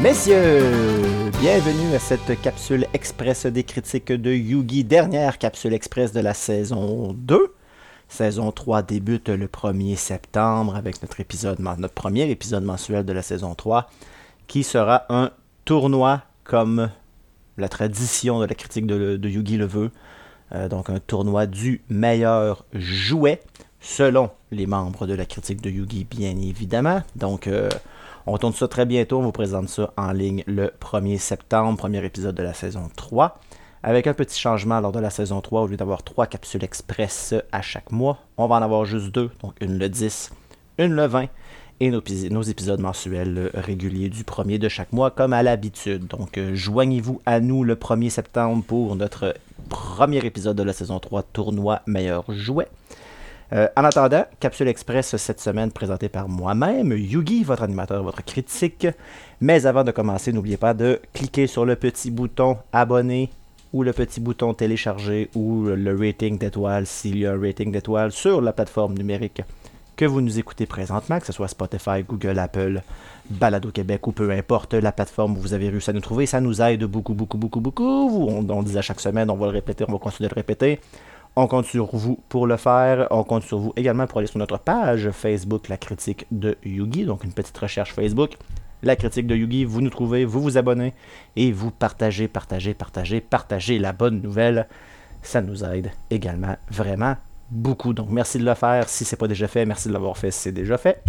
Messieurs, 0.00 0.62
bienvenue 1.40 1.94
à 1.94 1.98
cette 1.98 2.40
capsule 2.40 2.86
express 2.94 3.44
des 3.44 3.64
critiques 3.64 4.12
de 4.12 4.30
Yugi, 4.32 4.84
dernière 4.84 5.36
capsule 5.36 5.74
express 5.74 6.12
de 6.12 6.20
la 6.20 6.32
saison 6.32 7.12
2. 7.12 7.54
Saison 8.08 8.50
3 8.50 8.82
débute 8.82 9.28
le 9.28 9.46
1er 9.46 9.96
septembre 9.96 10.74
avec 10.76 11.02
notre 11.02 11.94
premier 11.94 12.30
épisode 12.30 12.64
mensuel 12.64 13.04
de 13.04 13.12
la 13.12 13.22
saison 13.22 13.54
3 13.54 13.90
qui 14.46 14.62
sera 14.62 15.04
un 15.10 15.30
tournoi 15.66 16.22
comme 16.44 16.90
la 17.58 17.68
tradition 17.68 18.40
de 18.40 18.46
la 18.46 18.54
critique 18.54 18.86
de, 18.86 19.28
Yugi 19.28 19.58
le 19.58 19.66
veut. 19.66 19.90
Euh, 20.52 20.68
donc 20.68 20.88
un 20.88 20.98
tournoi 20.98 21.46
du 21.46 21.82
meilleur 21.90 22.64
jouet 22.72 23.42
selon 23.80 24.30
les 24.50 24.66
membres 24.66 25.06
de 25.06 25.14
la 25.14 25.26
critique 25.26 25.60
de 25.60 25.70
Yugi, 25.70 26.04
bien 26.04 26.36
évidemment. 26.36 27.02
Donc, 27.16 27.46
euh, 27.46 27.68
on 28.26 28.36
tourne 28.38 28.52
ça 28.52 28.68
très 28.68 28.86
bientôt. 28.86 29.18
On 29.18 29.22
vous 29.22 29.32
présente 29.32 29.68
ça 29.68 29.92
en 29.96 30.12
ligne 30.12 30.42
le 30.46 30.72
1er 30.80 31.18
septembre, 31.18 31.78
premier 31.78 32.04
épisode 32.04 32.34
de 32.34 32.42
la 32.42 32.54
saison 32.54 32.90
3. 32.96 33.38
Avec 33.82 34.06
un 34.06 34.14
petit 34.14 34.38
changement 34.38 34.80
lors 34.80 34.92
de 34.92 34.98
la 34.98 35.10
saison 35.10 35.40
3, 35.40 35.62
au 35.62 35.66
lieu 35.68 35.76
d'avoir 35.76 36.02
trois 36.02 36.26
capsules 36.26 36.64
express 36.64 37.34
à 37.52 37.62
chaque 37.62 37.92
mois, 37.92 38.18
on 38.36 38.48
va 38.48 38.56
en 38.56 38.62
avoir 38.62 38.84
juste 38.84 39.12
deux, 39.12 39.30
donc 39.40 39.54
une 39.60 39.78
le 39.78 39.88
10, 39.88 40.32
une 40.78 40.94
le 40.94 41.06
20, 41.06 41.28
et 41.80 41.90
nos, 41.90 42.42
épisodes 42.42 42.80
mensuels 42.80 43.52
réguliers 43.54 44.08
du 44.08 44.24
premier 44.24 44.58
de 44.58 44.68
chaque 44.68 44.92
mois, 44.92 45.12
comme 45.12 45.32
à 45.32 45.44
l'habitude. 45.44 46.08
Donc, 46.08 46.36
euh, 46.36 46.54
joignez-vous 46.54 47.20
à 47.24 47.38
nous 47.38 47.62
le 47.62 47.76
1er 47.76 48.10
septembre 48.10 48.64
pour 48.66 48.96
notre 48.96 49.34
premier 49.68 50.24
épisode 50.24 50.56
de 50.56 50.64
la 50.64 50.72
saison 50.72 50.98
3, 50.98 51.22
Tournoi 51.22 51.82
Meilleur 51.86 52.24
Jouet. 52.32 52.66
Euh, 53.52 53.66
en 53.76 53.84
attendant, 53.84 54.24
Capsule 54.40 54.68
Express 54.68 55.16
cette 55.16 55.40
semaine 55.40 55.72
présentée 55.72 56.08
par 56.08 56.28
moi-même, 56.28 56.92
Yugi, 56.92 57.44
votre 57.44 57.62
animateur, 57.62 58.02
votre 58.02 58.22
critique. 58.24 58.86
Mais 59.40 59.64
avant 59.64 59.84
de 59.84 59.90
commencer, 59.90 60.32
n'oubliez 60.32 60.58
pas 60.58 60.74
de 60.74 61.00
cliquer 61.14 61.46
sur 61.46 61.64
le 61.64 61.76
petit 61.76 62.10
bouton 62.10 62.58
abonner 62.72 63.30
ou 63.72 63.82
le 63.82 63.92
petit 63.92 64.20
bouton 64.20 64.54
télécharger 64.54 65.30
ou 65.34 65.64
le 65.64 65.96
rating 65.96 66.38
d'étoiles 66.38 66.86
s'il 66.86 67.18
y 67.18 67.26
a 67.26 67.32
un 67.32 67.40
rating 67.40 67.72
d'étoiles 67.72 68.12
sur 68.12 68.40
la 68.40 68.52
plateforme 68.52 68.94
numérique 68.94 69.42
que 69.98 70.04
vous 70.04 70.20
nous 70.20 70.38
écoutez 70.38 70.64
présentement, 70.64 71.18
que 71.18 71.26
ce 71.26 71.32
soit 71.32 71.48
Spotify, 71.48 72.04
Google, 72.08 72.38
Apple, 72.38 72.82
Balado 73.28 73.72
Québec 73.72 74.06
ou 74.06 74.12
peu 74.12 74.30
importe 74.30 74.74
la 74.74 74.92
plateforme 74.92 75.32
où 75.36 75.40
vous 75.40 75.54
avez 75.54 75.68
réussi 75.70 75.90
à 75.90 75.92
nous 75.92 76.00
trouver. 76.00 76.24
Ça 76.24 76.40
nous 76.40 76.62
aide 76.62 76.84
beaucoup, 76.84 77.14
beaucoup, 77.14 77.36
beaucoup, 77.36 77.60
beaucoup. 77.60 78.28
On, 78.28 78.48
on 78.48 78.62
dit 78.62 78.78
à 78.78 78.82
chaque 78.82 79.00
semaine, 79.00 79.28
on 79.28 79.34
va 79.34 79.46
le 79.46 79.52
répéter, 79.52 79.84
on 79.88 79.92
va 79.92 79.98
continuer 79.98 80.28
de 80.28 80.34
le 80.34 80.38
répéter. 80.38 80.78
On 81.36 81.46
compte 81.46 81.66
sur 81.66 81.94
vous 81.94 82.18
pour 82.28 82.46
le 82.46 82.56
faire. 82.56 83.06
On 83.10 83.24
compte 83.24 83.44
sur 83.44 83.58
vous 83.58 83.72
également 83.76 84.06
pour 84.06 84.18
aller 84.18 84.26
sur 84.26 84.38
notre 84.38 84.58
page 84.58 85.10
Facebook, 85.10 85.68
la 85.68 85.76
critique 85.76 86.26
de 86.30 86.56
Yugi. 86.64 87.04
Donc 87.04 87.24
une 87.24 87.32
petite 87.32 87.56
recherche 87.56 87.92
Facebook. 87.92 88.36
La 88.82 88.96
critique 88.96 89.26
de 89.26 89.34
Yugi, 89.34 89.64
vous 89.64 89.80
nous 89.80 89.90
trouvez, 89.90 90.24
vous 90.24 90.40
vous 90.40 90.56
abonnez 90.56 90.94
et 91.34 91.50
vous 91.50 91.70
partagez, 91.70 92.28
partagez, 92.28 92.74
partagez, 92.74 93.20
partagez 93.20 93.78
la 93.78 93.92
bonne 93.92 94.20
nouvelle. 94.20 94.68
Ça 95.22 95.40
nous 95.40 95.64
aide 95.64 95.90
également 96.10 96.56
vraiment 96.70 97.16
beaucoup. 97.50 97.92
Donc 97.92 98.08
merci 98.10 98.38
de 98.38 98.44
le 98.44 98.54
faire 98.54 98.88
si 98.88 99.04
ce 99.04 99.14
n'est 99.14 99.18
pas 99.18 99.26
déjà 99.28 99.48
fait. 99.48 99.66
Merci 99.66 99.88
de 99.88 99.92
l'avoir 99.92 100.16
fait 100.16 100.30
si 100.30 100.40
c'est 100.40 100.52
déjà 100.52 100.78
fait. 100.78 101.02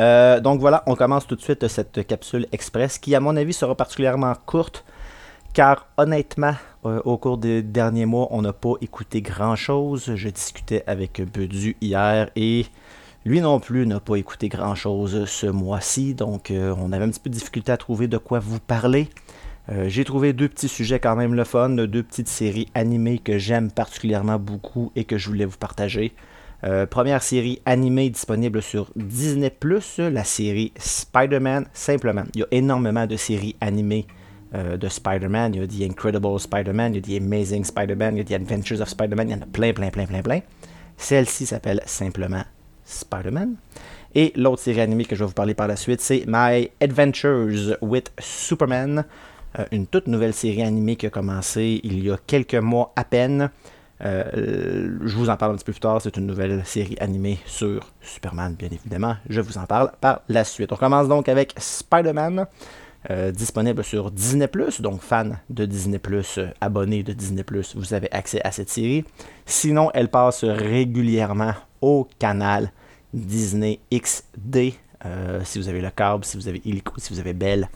Euh, 0.00 0.40
donc 0.40 0.60
voilà, 0.60 0.82
on 0.86 0.94
commence 0.94 1.26
tout 1.26 1.36
de 1.36 1.40
suite 1.40 1.66
cette 1.68 2.06
capsule 2.06 2.46
express 2.52 2.98
qui, 2.98 3.14
à 3.14 3.20
mon 3.20 3.36
avis, 3.36 3.52
sera 3.52 3.74
particulièrement 3.74 4.32
courte 4.46 4.84
car 5.52 5.86
honnêtement, 5.96 6.54
euh, 6.84 7.00
au 7.04 7.16
cours 7.18 7.38
des 7.38 7.62
derniers 7.62 8.06
mois, 8.06 8.28
on 8.30 8.42
n'a 8.42 8.52
pas 8.52 8.74
écouté 8.80 9.20
grand-chose. 9.20 10.12
Je 10.14 10.28
discutais 10.28 10.84
avec 10.86 11.20
Bedu 11.20 11.76
hier 11.80 12.30
et 12.36 12.66
lui 13.24 13.40
non 13.40 13.58
plus 13.58 13.86
n'a 13.86 14.00
pas 14.00 14.16
écouté 14.16 14.48
grand-chose 14.48 15.24
ce 15.26 15.46
mois-ci. 15.46 16.14
Donc 16.14 16.50
euh, 16.50 16.74
on 16.78 16.92
avait 16.92 17.04
un 17.04 17.10
petit 17.10 17.20
peu 17.20 17.30
de 17.30 17.34
difficulté 17.34 17.72
à 17.72 17.76
trouver 17.76 18.06
de 18.06 18.18
quoi 18.18 18.38
vous 18.38 18.60
parler. 18.60 19.08
Euh, 19.70 19.88
j'ai 19.88 20.04
trouvé 20.04 20.32
deux 20.32 20.48
petits 20.48 20.68
sujets 20.68 21.00
quand 21.00 21.16
même 21.16 21.34
le 21.34 21.44
fun, 21.44 21.70
deux 21.70 22.02
petites 22.02 22.28
séries 22.28 22.68
animées 22.74 23.18
que 23.18 23.38
j'aime 23.38 23.70
particulièrement 23.70 24.38
beaucoup 24.38 24.92
et 24.94 25.04
que 25.04 25.18
je 25.18 25.28
voulais 25.28 25.44
vous 25.44 25.58
partager. 25.58 26.14
première 26.90 27.22
série 27.22 27.60
animée 27.66 28.08
disponible 28.10 28.62
sur 28.62 28.90
Disney⁇ 28.96 29.52
la 30.10 30.24
série 30.24 30.72
Spider-Man, 30.76 31.66
simplement. 31.72 32.24
Il 32.34 32.40
y 32.40 32.42
a 32.44 32.46
énormément 32.50 33.06
de 33.06 33.16
séries 33.16 33.56
animées 33.60 34.06
euh, 34.54 34.76
de 34.76 34.88
Spider-Man. 34.88 35.54
Il 35.54 35.60
y 35.60 35.64
a 35.64 35.66
The 35.66 35.90
Incredible 35.90 36.38
Spider-Man, 36.40 36.94
il 36.94 37.10
y 37.10 37.16
a 37.16 37.18
The 37.18 37.22
Amazing 37.22 37.64
Spider-Man, 37.64 38.16
il 38.16 38.18
y 38.18 38.20
a 38.20 38.24
The 38.24 38.42
Adventures 38.42 38.80
of 38.80 38.88
Spider-Man. 38.88 39.28
Il 39.28 39.32
y 39.32 39.34
en 39.34 39.42
a 39.42 39.46
plein, 39.46 39.72
plein, 39.72 39.90
plein, 39.90 40.06
plein, 40.06 40.22
plein. 40.22 40.40
Celle-ci 40.96 41.46
s'appelle 41.46 41.82
simplement 41.86 42.42
Spider-Man. 42.84 43.56
Et 44.14 44.32
l'autre 44.36 44.62
série 44.62 44.80
animée 44.80 45.04
que 45.04 45.14
je 45.14 45.20
vais 45.20 45.28
vous 45.28 45.34
parler 45.34 45.54
par 45.54 45.68
la 45.68 45.76
suite, 45.76 46.00
c'est 46.00 46.24
My 46.26 46.70
Adventures 46.80 47.76
with 47.82 48.10
Superman. 48.18 49.04
Euh, 49.58 49.64
une 49.70 49.86
toute 49.86 50.06
nouvelle 50.06 50.34
série 50.34 50.62
animée 50.62 50.96
qui 50.96 51.06
a 51.06 51.10
commencé 51.10 51.80
il 51.84 52.04
y 52.04 52.10
a 52.10 52.16
quelques 52.26 52.54
mois 52.54 52.92
à 52.96 53.04
peine. 53.04 53.50
Euh, 54.04 54.96
je 55.04 55.16
vous 55.16 55.28
en 55.28 55.36
parle 55.36 55.52
un 55.52 55.54
petit 55.56 55.64
peu 55.64 55.72
plus 55.72 55.80
tard. 55.80 56.00
C'est 56.00 56.16
une 56.16 56.26
nouvelle 56.26 56.64
série 56.64 56.96
animée 57.00 57.38
sur 57.46 57.92
Superman, 58.00 58.54
bien 58.54 58.68
évidemment. 58.70 59.16
Je 59.28 59.40
vous 59.40 59.58
en 59.58 59.66
parle 59.66 59.92
par 60.00 60.22
la 60.28 60.44
suite. 60.44 60.72
On 60.72 60.76
commence 60.76 61.08
donc 61.08 61.28
avec 61.28 61.54
Spider-Man. 61.56 62.46
Euh, 63.10 63.30
disponible 63.30 63.84
sur 63.84 64.10
Disney⁇ 64.10 64.46
donc 64.82 65.00
fan 65.00 65.38
de 65.48 65.64
Disney⁇ 65.66 65.98
euh, 66.38 66.50
abonné 66.60 67.04
de 67.04 67.12
Disney⁇ 67.12 67.42
vous 67.76 67.94
avez 67.94 68.10
accès 68.12 68.40
à 68.42 68.50
cette 68.50 68.70
série. 68.70 69.04
Sinon, 69.46 69.90
elle 69.94 70.08
passe 70.08 70.42
régulièrement 70.42 71.54
au 71.80 72.08
canal 72.18 72.72
Disney 73.14 73.78
XD. 73.94 74.74
Euh, 75.06 75.40
si 75.44 75.60
vous 75.60 75.68
avez 75.68 75.80
le 75.80 75.90
câble, 75.90 76.24
si 76.24 76.36
vous 76.36 76.48
avez 76.48 76.60
Illico, 76.64 76.94
si 76.96 77.12
vous 77.12 77.20
avez 77.20 77.34
Bell, 77.34 77.68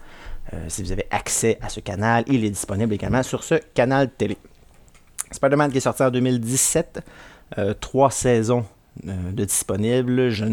si 0.66 0.82
vous 0.82 0.90
avez 0.90 1.06
accès 1.10 1.56
à 1.62 1.68
ce 1.68 1.78
canal, 1.78 2.24
il 2.26 2.44
est 2.44 2.50
disponible 2.50 2.92
également 2.92 3.22
sur 3.22 3.44
ce 3.44 3.54
canal 3.74 4.10
télé. 4.10 4.36
Spider-Man 5.30 5.70
qui 5.70 5.78
est 5.78 5.80
sorti 5.80 6.02
en 6.02 6.10
2017, 6.10 7.00
trois 7.80 8.10
saisons 8.10 8.66
de 9.02 9.44
disponibles. 9.44 10.30
Je, 10.30 10.44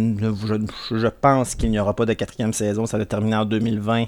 je 0.91 1.07
pense 1.07 1.55
qu'il 1.55 1.71
n'y 1.71 1.79
aura 1.79 1.95
pas 1.95 2.05
de 2.05 2.13
quatrième 2.13 2.53
saison, 2.53 2.85
ça 2.85 2.99
va 2.99 3.05
terminer 3.05 3.37
en 3.37 3.45
2020. 3.45 4.05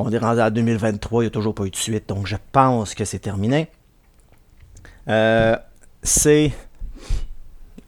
On 0.00 0.12
est 0.12 0.18
rendu 0.18 0.40
à 0.40 0.50
2023, 0.50 1.22
il 1.22 1.26
n'y 1.26 1.28
a 1.28 1.30
toujours 1.30 1.54
pas 1.56 1.64
eu 1.64 1.70
de 1.70 1.76
suite, 1.76 2.08
donc 2.08 2.26
je 2.28 2.36
pense 2.52 2.94
que 2.94 3.04
c'est 3.04 3.18
terminé. 3.18 3.68
Euh, 5.08 5.56
c'est. 6.04 6.52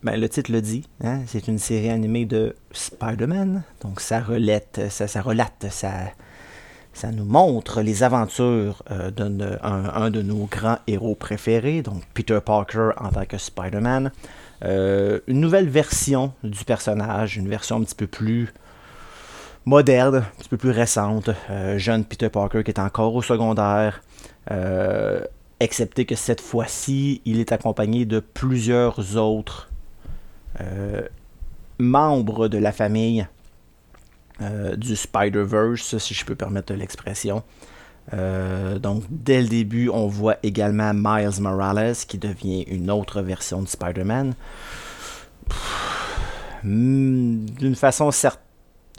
Ben, 0.02 0.18
le 0.18 0.28
titre 0.28 0.50
le 0.50 0.60
dit, 0.60 0.88
hein, 1.04 1.20
c'est 1.26 1.46
une 1.46 1.58
série 1.58 1.90
animée 1.90 2.24
de 2.24 2.56
Spider-Man. 2.72 3.62
Donc 3.82 4.00
ça 4.00 4.18
relate, 4.20 4.80
ça, 4.88 5.06
ça 5.06 5.22
relate, 5.22 5.66
ça, 5.70 5.92
ça 6.94 7.12
nous 7.12 7.24
montre 7.24 7.80
les 7.80 8.02
aventures 8.02 8.82
euh, 8.90 9.12
d'un 9.12 9.58
un, 9.62 10.10
de 10.10 10.22
nos 10.22 10.46
grands 10.46 10.78
héros 10.88 11.14
préférés, 11.14 11.82
donc 11.82 12.02
Peter 12.14 12.40
Parker 12.44 12.90
en 12.96 13.10
tant 13.10 13.24
que 13.24 13.38
Spider-Man. 13.38 14.10
Euh, 14.64 15.20
une 15.28 15.40
nouvelle 15.40 15.68
version 15.68 16.32
du 16.42 16.64
personnage, 16.64 17.36
une 17.36 17.48
version 17.48 17.76
un 17.76 17.82
petit 17.82 17.94
peu 17.94 18.06
plus 18.06 18.52
moderne, 19.64 20.16
un 20.16 20.38
petit 20.38 20.48
peu 20.48 20.56
plus 20.56 20.70
récente. 20.70 21.30
Euh, 21.50 21.78
jeune 21.78 22.04
Peter 22.04 22.28
Parker 22.28 22.64
qui 22.64 22.70
est 22.70 22.80
encore 22.80 23.14
au 23.14 23.22
secondaire. 23.22 24.02
Euh, 24.50 25.22
excepté 25.60 26.06
que 26.06 26.14
cette 26.14 26.40
fois-ci, 26.40 27.20
il 27.24 27.40
est 27.40 27.52
accompagné 27.52 28.06
de 28.06 28.20
plusieurs 28.20 29.16
autres 29.16 29.68
euh, 30.60 31.02
membres 31.78 32.48
de 32.48 32.58
la 32.58 32.72
famille 32.72 33.26
du 34.78 34.96
Spider-Verse, 34.96 35.98
si 35.98 36.14
je 36.14 36.24
peux 36.24 36.34
permettre 36.34 36.72
l'expression. 36.72 37.42
donc, 38.10 39.02
dès 39.10 39.42
le 39.42 39.48
début, 39.48 39.90
on 39.90 40.06
voit 40.06 40.38
également 40.42 40.94
Miles 40.94 41.42
Morales 41.42 41.94
qui 42.08 42.16
devient 42.16 42.62
une 42.62 42.90
autre 42.90 43.20
version 43.20 43.60
de 43.60 43.68
Spider-Man. 43.68 44.32
Hmm, 46.64 47.44
d'une 47.58 47.74
façon 47.74 48.10
certaine 48.10 48.49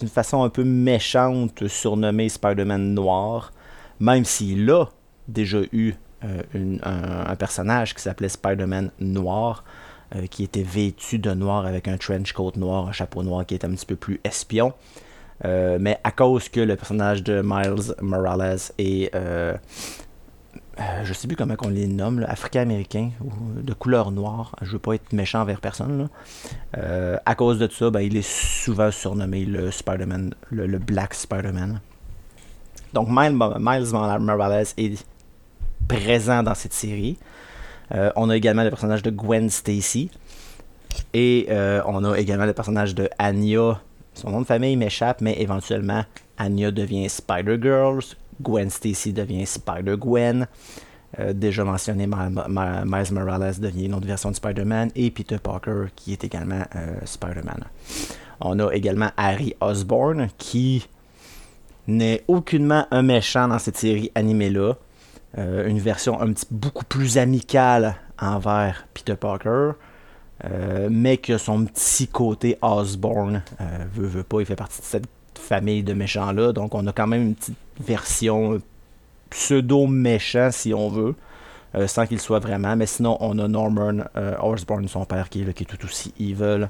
d'une 0.02 0.10
façon 0.10 0.42
un 0.42 0.50
peu 0.50 0.64
méchante 0.64 1.68
surnommé 1.68 2.28
Spider-Man 2.28 2.96
Noir, 2.96 3.52
même 4.00 4.26
s'il 4.26 4.70
a 4.72 4.86
déjà 5.28 5.60
eu 5.72 5.94
euh, 6.24 6.42
un, 6.82 7.36
personnage 7.36 7.94
qui 7.94 8.02
s'appelait 8.02 8.30
Spider-Man 8.30 8.90
Noir, 9.00 9.64
euh, 10.16 10.26
qui 10.26 10.44
était 10.44 10.64
vêtu 10.64 11.20
de 11.20 11.32
noir 11.36 11.68
avec 11.68 11.88
un 11.88 11.98
trench 11.98 12.34
coat 12.34 12.54
noir, 12.56 12.88
un 12.88 12.92
chapeau 12.92 13.22
noir 13.22 13.46
qui 13.46 13.54
était 13.54 13.68
un 13.68 13.72
petit 13.72 13.86
peu 13.86 13.96
plus 13.96 14.20
espion. 14.24 14.74
Euh, 15.46 15.78
mais 15.80 16.00
à 16.04 16.12
cause 16.12 16.50
que 16.50 16.62
le 16.62 16.76
personnage 16.76 17.22
de 17.22 17.44
Miles 17.44 17.94
Morales 18.02 18.60
est 18.80 19.16
euh, 20.80 21.04
je 21.04 21.14
sais 21.14 21.28
plus 21.28 21.36
comment 21.36 21.56
on 21.64 21.70
les 21.70 21.88
nomme, 21.88 22.26
africain-américain 22.28 23.12
ou 23.24 23.62
de 23.62 23.74
couleur 23.74 24.12
noire. 24.12 24.56
Je 24.62 24.72
veux 24.72 24.80
pas 24.80 24.94
être 24.94 25.12
méchant 25.12 25.42
envers 25.42 25.60
personne. 25.60 26.08
Euh, 26.78 27.18
à 27.26 27.36
cause 27.36 27.60
de 27.60 27.68
ça, 27.68 27.90
ben, 27.90 28.00
il 28.00 28.16
est 28.16 28.28
souvent 28.28 28.90
surnommé 28.90 29.46
le 29.46 29.70
Spider-Man, 29.70 30.34
le, 30.50 30.78
Black 30.78 31.14
Spider-Man. 31.14 31.82
Donc 32.94 33.10
Miles, 33.10 33.34
Morales 33.34 34.66
est 34.78 35.06
présent 35.88 36.42
dans 36.42 36.56
cette 36.56 36.74
série. 36.74 37.18
Euh, 37.94 38.12
on 38.16 38.30
a 38.30 38.38
également 38.38 38.64
le 38.64 38.70
personnage 38.70 39.04
de 39.04 39.12
Gwen 39.12 39.50
Stacy. 39.50 40.10
Et 41.14 41.48
on 41.86 42.04
a 42.04 42.18
également 42.18 42.46
le 42.46 42.54
personnage 42.54 42.96
de 42.96 43.10
Anya 43.18 43.82
Son 44.14 44.30
nom 44.30 44.42
de 44.42 44.46
famille 44.46 44.76
m'échappe, 44.76 45.22
mais 45.22 45.36
éventuellement, 45.40 46.04
Anya 46.38 46.72
devient 46.72 47.08
Spider-Girl, 47.08 48.02
Gwen 48.42 48.70
Stacy 48.70 49.14
devient 49.14 49.46
Spider-Gwen. 49.46 50.48
Euh, 51.20 51.34
déjà 51.34 51.64
mentionné, 51.64 52.08
Miles 52.08 53.14
Morales 53.14 53.60
devient 53.60 53.86
une 53.86 53.94
autre 53.94 54.08
version 54.08 54.32
de 54.32 54.36
Spider-Man 54.36 54.92
et 54.96 55.12
Peter 55.12 55.38
Parker 55.42 55.86
qui 55.96 56.14
est 56.14 56.24
également 56.24 56.64
euh, 56.76 56.96
Spider-Man. 57.04 57.66
On 58.40 58.60
a 58.60 58.72
également 58.72 59.10
Harry 59.18 59.54
Osborn 59.60 60.30
qui 60.38 60.88
n'est 61.88 62.24
aucunement 62.28 62.88
un 62.92 63.02
méchant 63.02 63.48
dans 63.48 63.60
cette 63.60 63.78
série 63.78 64.12
animée-là. 64.16 64.74
Euh, 65.38 65.68
une 65.68 65.80
version 65.80 66.20
un 66.22 66.34
petit 66.34 66.46
beaucoup 66.50 66.86
plus 66.86 67.18
amicale 67.18 67.96
envers 68.20 68.88
Peter 68.94 69.16
Parker. 69.16 69.72
Mais 70.90 71.18
qui 71.18 71.34
a 71.34 71.38
son 71.38 71.66
petit 71.66 72.08
côté 72.08 72.58
Osborn. 72.62 73.44
veut, 73.94 74.08
veut 74.08 74.24
pas, 74.24 74.40
il 74.40 74.46
fait 74.46 74.56
partie 74.56 74.82
de 74.82 74.86
cette 74.86 75.08
famille 75.36 75.84
de 75.84 75.94
méchants-là. 75.94 76.54
Donc 76.54 76.74
on 76.76 76.86
a 76.88 76.92
quand 76.92 77.08
même 77.08 77.22
une 77.22 77.36
petite 77.36 77.58
version 77.80 78.62
pseudo-méchant, 79.32 80.50
si 80.52 80.74
on 80.74 80.90
veut, 80.90 81.16
euh, 81.76 81.88
sans 81.88 82.06
qu'il 82.06 82.20
soit 82.20 82.40
vraiment. 82.40 82.76
Mais 82.76 82.86
sinon, 82.86 83.18
on 83.20 83.40
a 83.40 83.48
Norman 83.48 84.04
euh, 84.16 84.36
Osborn, 84.42 84.88
son 84.88 85.06
père, 85.06 85.30
qui 85.30 85.42
est, 85.42 85.54
qui 85.54 85.64
est 85.64 85.66
tout 85.66 85.84
aussi 85.86 86.14
evil. 86.20 86.70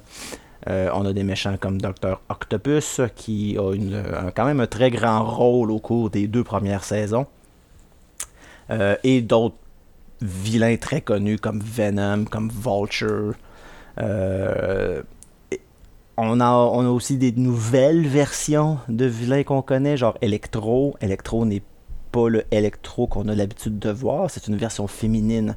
Euh, 0.70 0.90
on 0.94 1.06
a 1.06 1.12
des 1.14 1.24
méchants 1.24 1.58
comme 1.60 1.82
Dr. 1.82 2.22
Octopus, 2.30 3.02
qui 3.16 3.58
a 3.58 4.32
quand 4.32 4.46
même 4.46 4.60
un 4.60 4.68
très 4.68 4.92
grand 4.92 5.24
rôle 5.24 5.72
au 5.72 5.80
cours 5.80 6.10
des 6.10 6.28
deux 6.28 6.44
premières 6.44 6.84
saisons. 6.84 7.26
et 9.04 9.22
d'autres 9.22 9.56
vilains 10.22 10.78
très 10.78 11.02
connus 11.02 11.40
comme 11.40 11.60
Venom, 11.60 12.26
comme 12.26 12.50
Vulture. 12.50 13.34
On 16.24 16.40
a, 16.40 16.52
on 16.52 16.86
a, 16.86 16.90
aussi 16.90 17.18
des 17.18 17.32
nouvelles 17.32 18.06
versions 18.06 18.78
de 18.90 19.06
vilains 19.06 19.44
qu'on 19.44 19.62
connaît, 19.62 19.98
genre 19.98 20.18
Electro. 20.22 20.96
Electro 21.02 21.46
n'est 21.46 21.64
pas 22.12 22.30
le 22.30 22.44
Electro 22.52 23.08
qu'on 23.08 23.28
a 23.28 23.34
l'habitude 23.34 23.80
de 23.80 23.90
voir. 23.90 24.30
C'est 24.30 24.48
une 24.48 24.56
version 24.56 24.88
féminine 24.88 25.56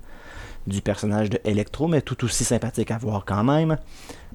du 0.66 0.80
personnage 0.80 1.28
de 1.28 1.38
Electro, 1.44 1.88
mais 1.88 2.00
tout 2.00 2.24
aussi 2.24 2.44
sympathique 2.44 2.90
à 2.90 2.98
voir 2.98 3.24
quand 3.26 3.44
même. 3.44 3.76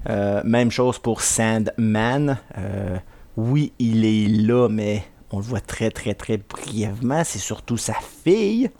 Euh, 0.08 0.40
même 0.44 0.70
chose 0.70 0.98
pour 0.98 1.20
Sandman. 1.20 2.38
Euh, 2.58 2.96
oui, 3.36 3.72
il 3.78 4.04
est 4.04 4.28
là, 4.28 4.68
mais 4.68 5.02
on 5.32 5.38
le 5.38 5.42
voit 5.42 5.60
très 5.60 5.90
très 5.90 6.14
très 6.14 6.36
brièvement. 6.36 7.24
C'est 7.24 7.38
surtout 7.38 7.76
sa 7.76 7.94
fille 8.24 8.70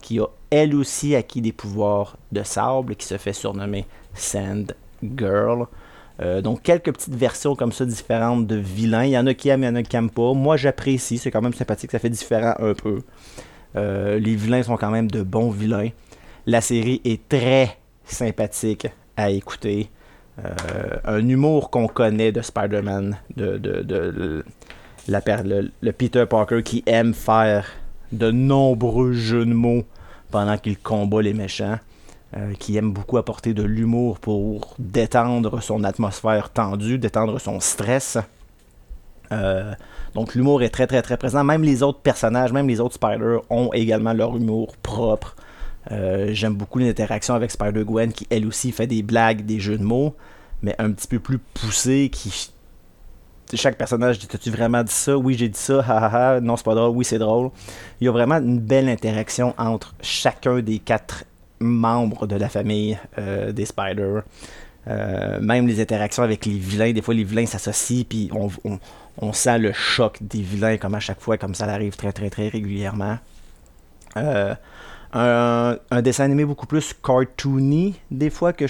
qui 0.00 0.20
a 0.20 0.26
elle 0.50 0.74
aussi 0.74 1.16
acquis 1.16 1.40
des 1.40 1.52
pouvoirs 1.52 2.16
de 2.30 2.42
sable, 2.42 2.96
qui 2.96 3.06
se 3.06 3.16
fait 3.16 3.32
surnommer 3.32 3.86
Sand 4.14 4.74
Girl. 5.02 5.66
Euh, 6.20 6.40
donc 6.40 6.62
quelques 6.62 6.92
petites 6.92 7.14
versions 7.14 7.56
comme 7.56 7.72
ça 7.72 7.84
différentes 7.84 8.46
de 8.46 8.56
vilains. 8.56 9.04
Il 9.04 9.10
y 9.10 9.18
en 9.18 9.26
a 9.26 9.34
qui 9.34 9.48
aiment, 9.48 9.62
il 9.62 9.66
y 9.66 9.68
en 9.68 9.74
a 9.74 9.82
qui 9.82 9.96
n'aiment 9.96 10.10
pas. 10.10 10.34
Moi 10.34 10.56
j'apprécie, 10.56 11.18
c'est 11.18 11.30
quand 11.30 11.42
même 11.42 11.54
sympathique, 11.54 11.90
ça 11.90 11.98
fait 11.98 12.10
différent 12.10 12.54
un 12.58 12.74
peu. 12.74 13.02
Euh, 13.76 14.18
les 14.18 14.34
vilains 14.34 14.62
sont 14.62 14.76
quand 14.76 14.90
même 14.90 15.10
de 15.10 15.22
bons 15.22 15.50
vilains. 15.50 15.88
La 16.46 16.60
série 16.60 17.00
est 17.04 17.28
très 17.28 17.78
sympathique 18.04 18.88
à 19.16 19.30
écouter. 19.30 19.90
Euh, 20.38 20.96
un 21.04 21.28
humour 21.28 21.70
qu'on 21.70 21.88
connaît 21.88 22.32
de 22.32 22.40
Spider-Man, 22.40 23.18
de, 23.36 23.58
de, 23.58 24.44
la, 25.08 25.20
le, 25.42 25.70
le, 25.80 25.92
Peter 25.92 26.24
Parker 26.28 26.62
qui 26.62 26.82
aime 26.86 27.12
faire 27.12 27.66
de 28.12 28.30
nombreux 28.30 29.12
jeux 29.12 29.44
de 29.44 29.52
mots 29.52 29.84
pendant 30.30 30.56
qu'il 30.56 30.78
combat 30.78 31.20
les 31.20 31.34
méchants. 31.34 31.78
Euh, 32.34 32.54
qui 32.58 32.78
aime 32.78 32.94
beaucoup 32.94 33.18
apporter 33.18 33.52
de 33.52 33.62
l'humour 33.62 34.18
pour 34.18 34.74
détendre 34.78 35.62
son 35.62 35.84
atmosphère 35.84 36.48
tendue, 36.48 36.96
détendre 36.96 37.38
son 37.38 37.60
stress. 37.60 38.16
Euh, 39.32 39.74
donc 40.14 40.34
l'humour 40.34 40.62
est 40.62 40.70
très 40.70 40.86
très 40.86 41.02
très 41.02 41.18
présent. 41.18 41.44
Même 41.44 41.62
les 41.62 41.82
autres 41.82 42.00
personnages, 42.00 42.50
même 42.50 42.66
les 42.66 42.80
autres 42.80 42.94
Spider 42.94 43.40
ont 43.50 43.70
également 43.74 44.14
leur 44.14 44.34
humour 44.34 44.78
propre. 44.78 45.36
Euh, 45.90 46.30
j'aime 46.32 46.54
beaucoup 46.54 46.78
l'interaction 46.78 47.34
avec 47.34 47.50
Spider-Gwen 47.50 48.14
qui 48.14 48.26
elle 48.30 48.46
aussi 48.46 48.72
fait 48.72 48.86
des 48.86 49.02
blagues, 49.02 49.44
des 49.44 49.60
jeux 49.60 49.76
de 49.76 49.84
mots, 49.84 50.16
mais 50.62 50.74
un 50.78 50.90
petit 50.92 51.08
peu 51.08 51.18
plus 51.18 51.38
poussés 51.38 52.08
qui 52.10 52.50
chaque 53.54 53.76
personnage 53.76 54.18
dit 54.18 54.26
T'as-tu 54.26 54.50
vraiment 54.50 54.82
dit 54.82 54.90
ça? 54.90 55.18
Oui, 55.18 55.34
j'ai 55.36 55.50
dit 55.50 55.58
ça, 55.58 55.80
ha, 55.80 56.40
non, 56.40 56.56
c'est 56.56 56.64
pas 56.64 56.74
drôle, 56.74 56.96
oui, 56.96 57.04
c'est 57.04 57.18
drôle. 57.18 57.50
Il 58.00 58.06
y 58.06 58.08
a 58.08 58.10
vraiment 58.10 58.36
une 58.36 58.58
belle 58.58 58.88
interaction 58.88 59.54
entre 59.58 59.94
chacun 60.00 60.60
des 60.60 60.78
quatre 60.78 61.24
membres 61.62 62.26
de 62.26 62.36
la 62.36 62.48
famille 62.48 62.98
euh, 63.18 63.52
des 63.52 63.64
Spiders. 63.64 64.22
Euh, 64.88 65.40
même 65.40 65.68
les 65.68 65.80
interactions 65.80 66.24
avec 66.24 66.44
les 66.44 66.58
vilains, 66.58 66.92
des 66.92 67.02
fois 67.02 67.14
les 67.14 67.24
vilains 67.24 67.46
s'associent, 67.46 68.04
puis 68.08 68.30
on, 68.32 69.32
sent 69.32 69.58
le 69.58 69.72
choc 69.72 70.18
des 70.20 70.42
vilains 70.42 70.76
comme 70.76 70.94
à 70.94 71.00
chaque 71.00 71.20
fois, 71.20 71.38
comme 71.38 71.54
ça 71.54 71.66
arrive 71.66 71.96
très 71.96 72.12
très 72.12 72.30
très 72.30 72.48
régulièrement. 72.48 73.18
Euh, 74.16 74.54
un, 75.12 76.02
dessin 76.02 76.24
animé 76.24 76.44
beaucoup 76.44 76.66
plus 76.66 76.94
cartoony, 76.94 77.94
des 78.10 78.30
fois, 78.30 78.52
que 78.52 78.64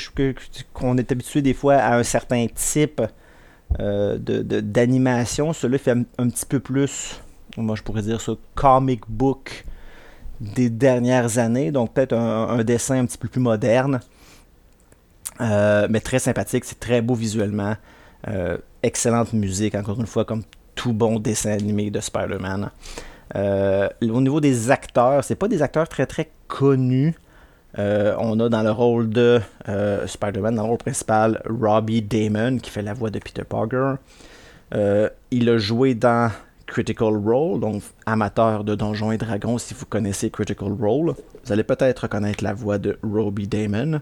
qu'on 0.74 0.98
est 0.98 1.10
habitué 1.10 1.40
des 1.40 1.54
fois 1.54 1.76
à 1.76 1.96
un 1.96 2.02
certain 2.02 2.46
type 2.54 3.00
d'animation. 3.78 5.52
Celui-là 5.54 5.78
fait 5.78 5.92
un, 5.92 6.28
petit 6.28 6.44
peu 6.44 6.60
plus, 6.60 7.20
moi 7.56 7.74
je 7.74 7.82
pourrais 7.82 8.02
dire 8.02 8.20
ça, 8.20 8.32
comic 8.54 9.02
book 9.08 9.64
des 10.42 10.70
dernières 10.70 11.38
années, 11.38 11.70
donc 11.70 11.94
peut-être 11.94 12.14
un, 12.14 12.62
dessin 12.64 12.98
un 12.98 13.06
petit 13.06 13.18
peu 13.18 13.28
plus 13.28 13.40
moderne, 13.40 14.00
euh, 15.40 15.86
mais 15.88 16.00
très 16.00 16.18
sympathique, 16.18 16.64
c'est 16.64 16.80
très 16.80 17.00
beau 17.00 17.14
visuellement, 17.14 17.74
euh, 18.28 18.58
excellente 18.82 19.32
musique, 19.32 19.74
encore 19.74 20.00
une 20.00 20.06
fois, 20.06 20.24
comme 20.24 20.42
tout 20.74 20.92
bon 20.92 21.18
dessin 21.18 21.52
animé 21.52 21.90
de 21.90 22.00
Spider-Man. 22.00 22.70
Euh, 23.36 23.88
au 24.02 24.20
niveau 24.20 24.40
des 24.40 24.70
acteurs, 24.70 25.22
c'est 25.22 25.36
pas 25.36 25.48
des 25.48 25.62
acteurs 25.62 25.88
très 25.88 26.06
très 26.06 26.30
connus. 26.48 27.14
on 27.78 28.40
a 28.40 28.48
dans 28.48 28.62
le 28.62 28.70
rôle 28.72 29.08
de 29.08 29.40
Spider-Man, 30.06 30.56
dans 30.56 30.64
le 30.64 30.68
rôle 30.68 30.78
principal, 30.78 31.40
Robbie 31.48 32.02
Damon, 32.02 32.58
qui 32.58 32.70
fait 32.70 32.82
la 32.82 32.94
voix 32.94 33.10
de 33.10 33.20
Peter 33.20 33.44
Parker. 33.44 33.94
il 35.31 35.48
a 35.48 35.58
joué 35.58 35.94
dans 35.94 36.31
Critical 36.72 37.14
Role, 37.22 37.60
donc 37.60 37.82
amateur 38.06 38.64
de 38.64 38.74
Donjons 38.74 39.12
et 39.12 39.19
Dragons, 39.19 39.58
si 39.58 39.74
vous 39.74 39.84
connaissez 39.84 40.31
Critical 40.31 40.72
Role, 40.72 41.14
vous 41.44 41.52
allez 41.52 41.64
peut-être 41.64 41.98
reconnaître 42.05 42.43
la 42.43 42.55
voix 42.55 42.79
de 42.79 42.98
Roby 43.02 43.46
Damon. 43.46 44.00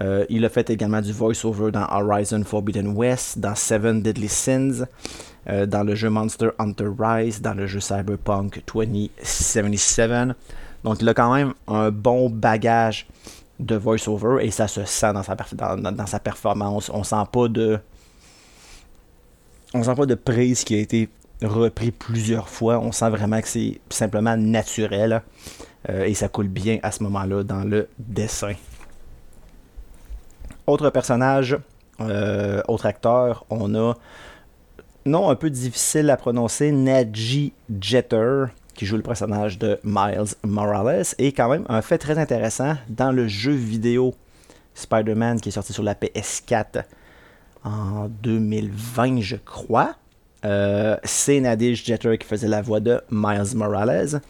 Euh, 0.00 0.24
il 0.30 0.42
a 0.46 0.48
fait 0.48 0.70
également 0.70 1.02
du 1.02 1.12
voice-over 1.12 1.70
dans 1.70 1.86
Horizon 1.90 2.42
Forbidden 2.44 2.96
West, 2.96 3.40
dans 3.40 3.54
Seven 3.54 4.00
Deadly 4.00 4.28
Sins, 4.28 4.86
euh, 5.50 5.66
dans 5.66 5.82
le 5.82 5.94
jeu 5.94 6.08
Monster 6.08 6.48
Hunter 6.58 6.88
Rise, 6.98 7.42
dans 7.42 7.52
le 7.52 7.66
jeu 7.66 7.80
Cyberpunk 7.80 8.62
2077. 8.72 10.10
Donc 10.84 11.02
il 11.02 11.08
a 11.10 11.12
quand 11.12 11.34
même 11.34 11.52
un 11.66 11.90
bon 11.90 12.30
bagage 12.30 13.06
de 13.60 13.76
voice-over 13.76 14.38
et 14.40 14.50
ça 14.50 14.66
se 14.66 14.82
sent 14.86 15.12
dans 15.12 15.22
sa, 15.22 15.34
dans 15.34 16.06
sa 16.06 16.20
performance. 16.20 16.90
On 16.94 17.04
sent 17.04 17.24
pas 17.30 17.48
de 17.48 17.78
on 19.74 19.82
sent 19.82 19.94
pas 19.94 20.06
de 20.06 20.14
prise 20.14 20.64
qui 20.64 20.74
a 20.74 20.78
été 20.78 21.10
repris 21.42 21.90
plusieurs 21.90 22.48
fois. 22.48 22.78
On 22.78 22.92
sent 22.92 23.10
vraiment 23.10 23.40
que 23.40 23.48
c'est 23.48 23.80
simplement 23.90 24.36
naturel 24.36 25.22
euh, 25.88 26.04
et 26.04 26.14
ça 26.14 26.28
coule 26.28 26.48
bien 26.48 26.78
à 26.82 26.90
ce 26.90 27.02
moment-là 27.04 27.44
dans 27.44 27.64
le 27.64 27.88
dessin. 27.98 28.54
Autre 30.66 30.90
personnage, 30.90 31.56
euh, 32.00 32.62
autre 32.68 32.86
acteur, 32.86 33.46
on 33.50 33.74
a, 33.74 33.94
nom 35.06 35.30
un 35.30 35.34
peu 35.34 35.50
difficile 35.50 36.10
à 36.10 36.16
prononcer, 36.16 36.72
Nadji 36.72 37.52
Jeter, 37.80 38.44
qui 38.74 38.86
joue 38.86 38.96
le 38.96 39.02
personnage 39.02 39.58
de 39.58 39.80
Miles 39.82 40.34
Morales, 40.44 41.06
et 41.18 41.32
quand 41.32 41.48
même 41.48 41.64
un 41.68 41.82
fait 41.82 41.98
très 41.98 42.18
intéressant 42.18 42.76
dans 42.88 43.12
le 43.12 43.26
jeu 43.26 43.52
vidéo 43.52 44.14
Spider-Man 44.74 45.40
qui 45.40 45.48
est 45.48 45.52
sorti 45.52 45.72
sur 45.72 45.82
la 45.82 45.94
PS4 45.94 46.84
en 47.64 48.08
2020, 48.22 49.20
je 49.20 49.36
crois. 49.36 49.96
Euh, 50.44 50.96
c'est 51.04 51.40
Nadish 51.40 51.84
Jeter 51.84 52.16
qui 52.18 52.26
faisait 52.26 52.48
la 52.48 52.62
voix 52.62 52.80
de 52.80 53.00
Miles 53.10 53.56
Morales. 53.56 54.20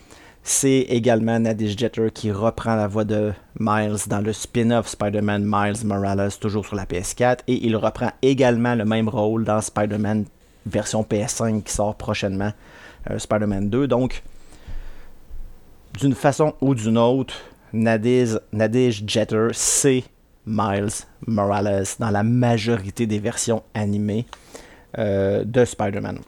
C'est 0.42 0.86
également 0.88 1.38
Nadish 1.38 1.78
Jeter 1.78 2.08
qui 2.12 2.32
reprend 2.32 2.74
la 2.74 2.86
voix 2.86 3.04
de 3.04 3.32
Miles 3.58 3.98
dans 4.06 4.20
le 4.20 4.32
spin-off 4.32 4.88
Spider-Man 4.88 5.44
Miles 5.44 5.84
Morales, 5.84 6.32
toujours 6.40 6.64
sur 6.64 6.76
la 6.76 6.86
PS4. 6.86 7.40
Et 7.46 7.66
il 7.66 7.76
reprend 7.76 8.10
également 8.22 8.74
le 8.74 8.84
même 8.84 9.08
rôle 9.08 9.44
dans 9.44 9.60
Spider-Man 9.60 10.24
version 10.64 11.02
PS5 11.02 11.62
qui 11.62 11.72
sort 11.72 11.94
prochainement, 11.96 12.52
euh, 13.10 13.18
Spider-Man 13.18 13.68
2. 13.68 13.88
Donc, 13.88 14.22
d'une 15.98 16.14
façon 16.14 16.54
ou 16.60 16.74
d'une 16.74 16.98
autre, 16.98 17.34
Nadish 17.72 19.02
Jeter, 19.06 19.48
c'est 19.52 20.04
Miles 20.46 21.04
Morales 21.26 21.84
dans 21.98 22.10
la 22.10 22.22
majorité 22.22 23.06
des 23.06 23.18
versions 23.18 23.62
animées. 23.74 24.24
Euh, 24.96 25.44
de 25.44 25.66
Spider-Man. 25.66 26.20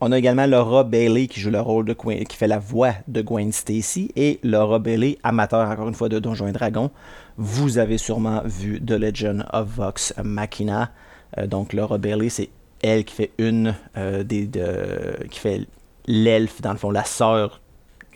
On 0.00 0.10
a 0.10 0.18
également 0.18 0.46
Laura 0.46 0.82
Bailey 0.82 1.28
qui 1.28 1.38
joue 1.38 1.50
le 1.50 1.60
rôle 1.60 1.84
de 1.84 1.92
Gwen, 1.92 2.24
qui 2.24 2.36
fait 2.36 2.48
la 2.48 2.58
voix 2.58 2.92
de 3.06 3.22
Gwen 3.22 3.52
Stacy 3.52 4.10
et 4.16 4.40
Laura 4.42 4.80
Bailey, 4.80 5.16
amateur 5.22 5.68
encore 5.68 5.86
une 5.86 5.94
fois 5.94 6.08
de 6.08 6.18
Donjons 6.18 6.48
et 6.48 6.52
Dragons. 6.52 6.90
Vous 7.36 7.78
avez 7.78 7.96
sûrement 7.96 8.42
vu 8.44 8.80
The 8.80 8.92
Legend 8.92 9.46
of 9.52 9.68
Vox 9.68 10.12
Machina. 10.24 10.90
Euh, 11.38 11.46
donc 11.46 11.72
Laura 11.72 11.98
Bailey, 11.98 12.30
c'est 12.30 12.48
elle 12.82 13.04
qui 13.04 13.14
fait 13.14 13.30
une 13.38 13.76
des. 14.24 14.48
De, 14.48 15.16
qui 15.30 15.38
fait 15.38 15.60
l'elfe, 16.08 16.60
dans 16.60 16.72
le 16.72 16.78
fond, 16.78 16.90
la 16.90 17.04
sœur 17.04 17.60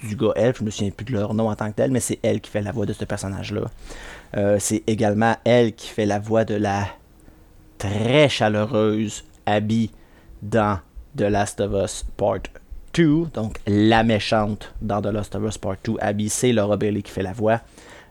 du 0.02 0.16
gars 0.16 0.32
elfe. 0.34 0.58
Je 0.58 0.64
me 0.64 0.70
souviens 0.70 0.90
plus 0.90 1.04
de 1.04 1.12
leur 1.12 1.34
nom 1.34 1.50
en 1.50 1.54
tant 1.54 1.70
que 1.70 1.76
tel, 1.76 1.92
mais 1.92 2.00
c'est 2.00 2.18
elle 2.24 2.40
qui 2.40 2.50
fait 2.50 2.62
la 2.62 2.72
voix 2.72 2.86
de 2.86 2.92
ce 2.92 3.04
personnage-là. 3.04 4.58
c'est 4.58 4.82
également 4.88 5.36
elle 5.44 5.72
qui 5.72 5.86
fait 5.86 6.06
la 6.06 6.18
voix 6.18 6.44
de 6.44 6.54
la 6.54 6.88
très 7.78 8.28
chaleureuse 8.28 9.24
Abby 9.46 9.90
dans 10.42 10.78
The 11.16 11.22
Last 11.22 11.60
of 11.60 11.72
Us 11.72 12.04
Part 12.16 12.42
2, 12.94 13.26
donc 13.34 13.58
la 13.66 14.02
méchante 14.02 14.72
dans 14.80 15.00
The 15.00 15.06
Last 15.06 15.34
of 15.34 15.44
Us 15.44 15.58
Part 15.58 15.76
2. 15.84 15.94
Abby, 16.00 16.28
c'est 16.28 16.52
Laura 16.52 16.76
Bailey 16.76 17.02
qui 17.02 17.12
fait 17.12 17.22
la 17.22 17.32
voix. 17.32 17.60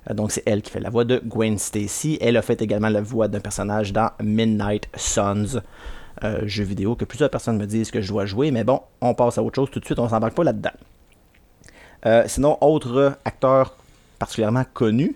Euh, 0.09 0.13
donc 0.13 0.31
c'est 0.31 0.43
elle 0.45 0.61
qui 0.61 0.71
fait 0.71 0.79
la 0.79 0.89
voix 0.89 1.03
de 1.03 1.21
Gwen 1.25 1.57
Stacy. 1.57 2.17
Elle 2.21 2.37
a 2.37 2.41
fait 2.41 2.61
également 2.61 2.89
la 2.89 3.01
voix 3.01 3.27
d'un 3.27 3.39
personnage 3.39 3.93
dans 3.93 4.09
Midnight 4.21 4.87
Suns, 4.95 5.61
euh, 6.23 6.41
jeu 6.45 6.63
vidéo 6.63 6.95
que 6.95 7.05
plusieurs 7.05 7.29
personnes 7.29 7.57
me 7.57 7.65
disent 7.65 7.91
que 7.91 8.01
je 8.01 8.07
dois 8.07 8.25
jouer, 8.25 8.51
mais 8.51 8.63
bon, 8.63 8.81
on 9.01 9.13
passe 9.13 9.37
à 9.37 9.43
autre 9.43 9.55
chose 9.55 9.69
tout 9.71 9.79
de 9.79 9.85
suite, 9.85 9.99
on 9.99 10.09
s'embarque 10.09 10.35
pas 10.35 10.43
là-dedans. 10.43 10.71
Euh, 12.05 12.23
sinon, 12.27 12.57
autre 12.61 13.17
acteur 13.25 13.75
particulièrement 14.17 14.65
connu, 14.73 15.15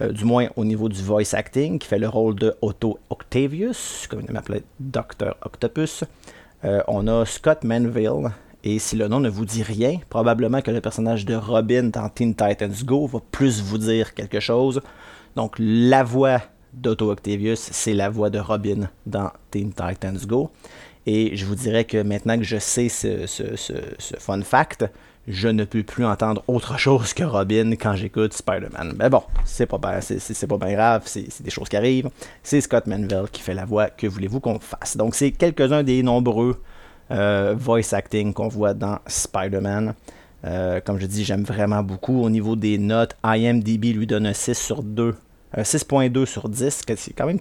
du 0.00 0.24
moins 0.24 0.48
au 0.56 0.64
niveau 0.64 0.88
du 0.88 1.02
voice 1.02 1.34
acting, 1.34 1.78
qui 1.78 1.88
fait 1.88 1.98
le 1.98 2.08
rôle 2.08 2.34
de 2.36 2.54
Otto 2.62 2.98
Octavius, 3.10 4.06
comme 4.08 4.22
il 4.26 4.32
m'appelait 4.32 4.62
Dr. 4.80 5.34
Octopus. 5.42 6.04
on 6.62 7.06
a 7.08 7.24
Scott 7.24 7.64
Manville, 7.64 8.30
et 8.64 8.78
si 8.78 8.96
le 8.96 9.08
nom 9.08 9.20
ne 9.20 9.28
vous 9.28 9.44
dit 9.44 9.62
rien, 9.62 10.00
probablement 10.10 10.60
que 10.60 10.70
le 10.70 10.80
personnage 10.80 11.24
de 11.24 11.34
Robin 11.34 11.84
dans 11.84 12.08
Teen 12.08 12.34
Titans 12.34 12.74
Go 12.84 13.06
va 13.06 13.20
plus 13.30 13.62
vous 13.62 13.78
dire 13.78 14.14
quelque 14.14 14.40
chose. 14.40 14.80
Donc 15.36 15.54
la 15.58 16.02
voix 16.02 16.42
d'Otto 16.72 17.10
Octavius, 17.10 17.60
c'est 17.60 17.94
la 17.94 18.10
voix 18.10 18.30
de 18.30 18.38
Robin 18.38 18.90
dans 19.06 19.30
Teen 19.50 19.72
Titans 19.72 20.18
Go. 20.26 20.50
Et 21.06 21.36
je 21.36 21.46
vous 21.46 21.54
dirais 21.54 21.84
que 21.84 22.02
maintenant 22.02 22.36
que 22.36 22.44
je 22.44 22.58
sais 22.58 22.88
ce, 22.88 23.26
fun 24.18 24.42
fact, 24.42 24.84
je 25.28 25.48
ne 25.48 25.64
peux 25.64 25.82
plus 25.82 26.06
entendre 26.06 26.42
autre 26.48 26.78
chose 26.78 27.12
que 27.12 27.22
Robin 27.22 27.72
quand 27.72 27.94
j'écoute 27.94 28.32
Spider-Man. 28.32 28.94
Mais 28.98 29.10
bon, 29.10 29.22
c'est 29.44 29.66
pas 29.66 29.76
bien, 29.76 30.00
c'est, 30.00 30.46
pas 30.46 30.56
bien 30.56 30.72
grave, 30.72 31.02
c'est, 31.04 31.42
des 31.42 31.50
choses 31.50 31.68
qui 31.68 31.76
arrivent. 31.76 32.08
C'est 32.42 32.62
Scott 32.62 32.86
Manville 32.86 33.26
qui 33.30 33.42
fait 33.42 33.54
la 33.54 33.66
voix. 33.66 33.90
Que 33.90 34.06
voulez-vous 34.06 34.40
qu'on 34.40 34.58
fasse? 34.58 34.96
Donc, 34.96 35.14
c'est 35.14 35.30
quelques-uns 35.30 35.82
des 35.82 36.02
nombreux 36.02 36.62
euh, 37.10 37.54
voice 37.58 37.92
acting 37.92 38.32
qu'on 38.32 38.48
voit 38.48 38.72
dans 38.72 38.98
Spider-Man. 39.06 39.94
Euh, 40.46 40.80
comme 40.80 40.98
je 40.98 41.06
dis, 41.06 41.24
j'aime 41.24 41.44
vraiment 41.44 41.82
beaucoup. 41.82 42.22
Au 42.22 42.30
niveau 42.30 42.56
des 42.56 42.78
notes, 42.78 43.14
IMDB 43.22 43.92
lui 43.92 44.06
donne 44.06 44.26
un 44.26 44.32
6 44.32 44.54
sur 44.54 44.82
2. 44.82 45.14
6.2 45.56 46.24
sur 46.24 46.48
10, 46.48 46.84
c'est 46.96 47.12
quand 47.12 47.26
même 47.26 47.40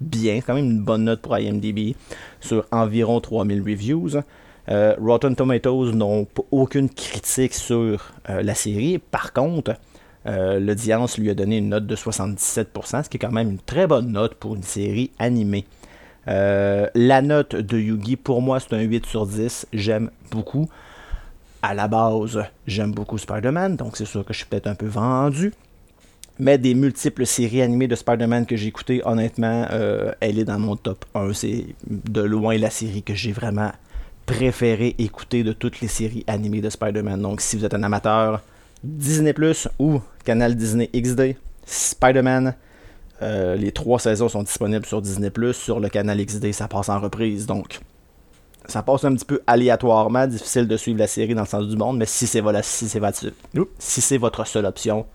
bien, 0.00 0.40
quand 0.40 0.54
même 0.54 0.64
une 0.64 0.82
bonne 0.82 1.04
note 1.04 1.22
pour 1.22 1.36
IMDB 1.36 1.94
sur 2.40 2.66
environ 2.70 3.20
3000 3.20 3.62
reviews. 3.62 4.20
Euh, 4.68 4.94
Rotten 5.00 5.36
Tomatoes 5.36 5.92
n'ont 5.92 6.26
aucune 6.50 6.88
critique 6.88 7.54
sur 7.54 8.12
la 8.28 8.54
série. 8.54 8.98
Par 8.98 9.32
contre, 9.32 9.74
l'audience 10.24 11.18
lui 11.18 11.30
a 11.30 11.34
donné 11.34 11.58
une 11.58 11.68
note 11.68 11.86
de 11.86 11.94
77%, 11.94 13.04
ce 13.04 13.08
qui 13.08 13.16
est 13.16 13.20
quand 13.20 13.30
même 13.30 13.50
une 13.50 13.60
très 13.60 13.86
bonne 13.86 14.10
note 14.10 14.34
pour 14.34 14.56
une 14.56 14.64
série 14.64 15.10
animée. 15.18 15.64
Euh, 16.28 16.88
la 16.94 17.22
note 17.22 17.54
de 17.54 17.78
Yugi, 17.78 18.16
pour 18.16 18.42
moi, 18.42 18.58
c'est 18.60 18.74
un 18.74 18.80
8 18.80 19.06
sur 19.06 19.26
10. 19.26 19.68
J'aime 19.72 20.10
beaucoup. 20.30 20.68
À 21.62 21.74
la 21.74 21.88
base, 21.88 22.44
j'aime 22.66 22.92
beaucoup 22.92 23.18
Spider-Man, 23.18 23.76
donc 23.76 23.96
c'est 23.96 24.04
sûr 24.04 24.24
que 24.24 24.32
je 24.32 24.38
suis 24.38 24.46
peut-être 24.46 24.66
un 24.66 24.74
peu 24.74 24.86
vendu. 24.86 25.52
Mais 26.38 26.58
des 26.58 26.74
multiples 26.74 27.24
séries 27.24 27.62
animées 27.62 27.88
de 27.88 27.94
Spider-Man 27.94 28.44
que 28.46 28.56
j'ai 28.56 28.68
écoutées, 28.68 29.00
honnêtement, 29.04 29.66
euh, 29.70 30.12
elle 30.20 30.38
est 30.38 30.44
dans 30.44 30.58
mon 30.58 30.76
top 30.76 31.04
1. 31.14 31.32
C'est 31.32 31.64
de 31.88 32.20
loin 32.20 32.58
la 32.58 32.70
série 32.70 33.02
que 33.02 33.14
j'ai 33.14 33.32
vraiment 33.32 33.72
préféré 34.26 34.94
écouter 34.98 35.44
de 35.44 35.52
toutes 35.52 35.80
les 35.80 35.88
séries 35.88 36.24
animées 36.26 36.60
de 36.60 36.68
Spider-Man. 36.68 37.22
Donc 37.22 37.40
si 37.40 37.56
vous 37.56 37.64
êtes 37.64 37.74
un 37.74 37.82
amateur 37.82 38.42
Disney 38.82 39.32
Plus 39.32 39.68
ou 39.78 40.00
canal 40.24 40.56
Disney 40.56 40.90
XD, 40.94 41.36
Spider-Man, 41.64 42.54
euh, 43.22 43.56
les 43.56 43.72
trois 43.72 43.98
saisons 43.98 44.28
sont 44.28 44.42
disponibles 44.42 44.84
sur 44.84 45.00
Disney⁇ 45.00 45.28
sur 45.52 45.80
le 45.80 45.88
canal 45.88 46.22
XD, 46.24 46.52
ça 46.52 46.68
passe 46.68 46.88
en 46.88 47.00
reprise, 47.00 47.46
donc 47.46 47.80
ça 48.66 48.82
passe 48.82 49.04
un 49.04 49.14
petit 49.14 49.24
peu 49.24 49.40
aléatoirement, 49.46 50.26
difficile 50.26 50.68
de 50.68 50.76
suivre 50.76 50.98
la 50.98 51.06
série 51.06 51.34
dans 51.34 51.42
le 51.42 51.46
sens 51.46 51.66
du 51.66 51.76
monde, 51.76 51.96
mais 51.96 52.06
si 52.06 52.26
c'est 52.26 52.40
voilà, 52.40 52.62
si 52.62 52.86
votre, 52.98 53.26
si 53.78 54.00
c'est 54.00 54.18
votre 54.18 54.46
seule 54.46 54.66
option, 54.66 55.06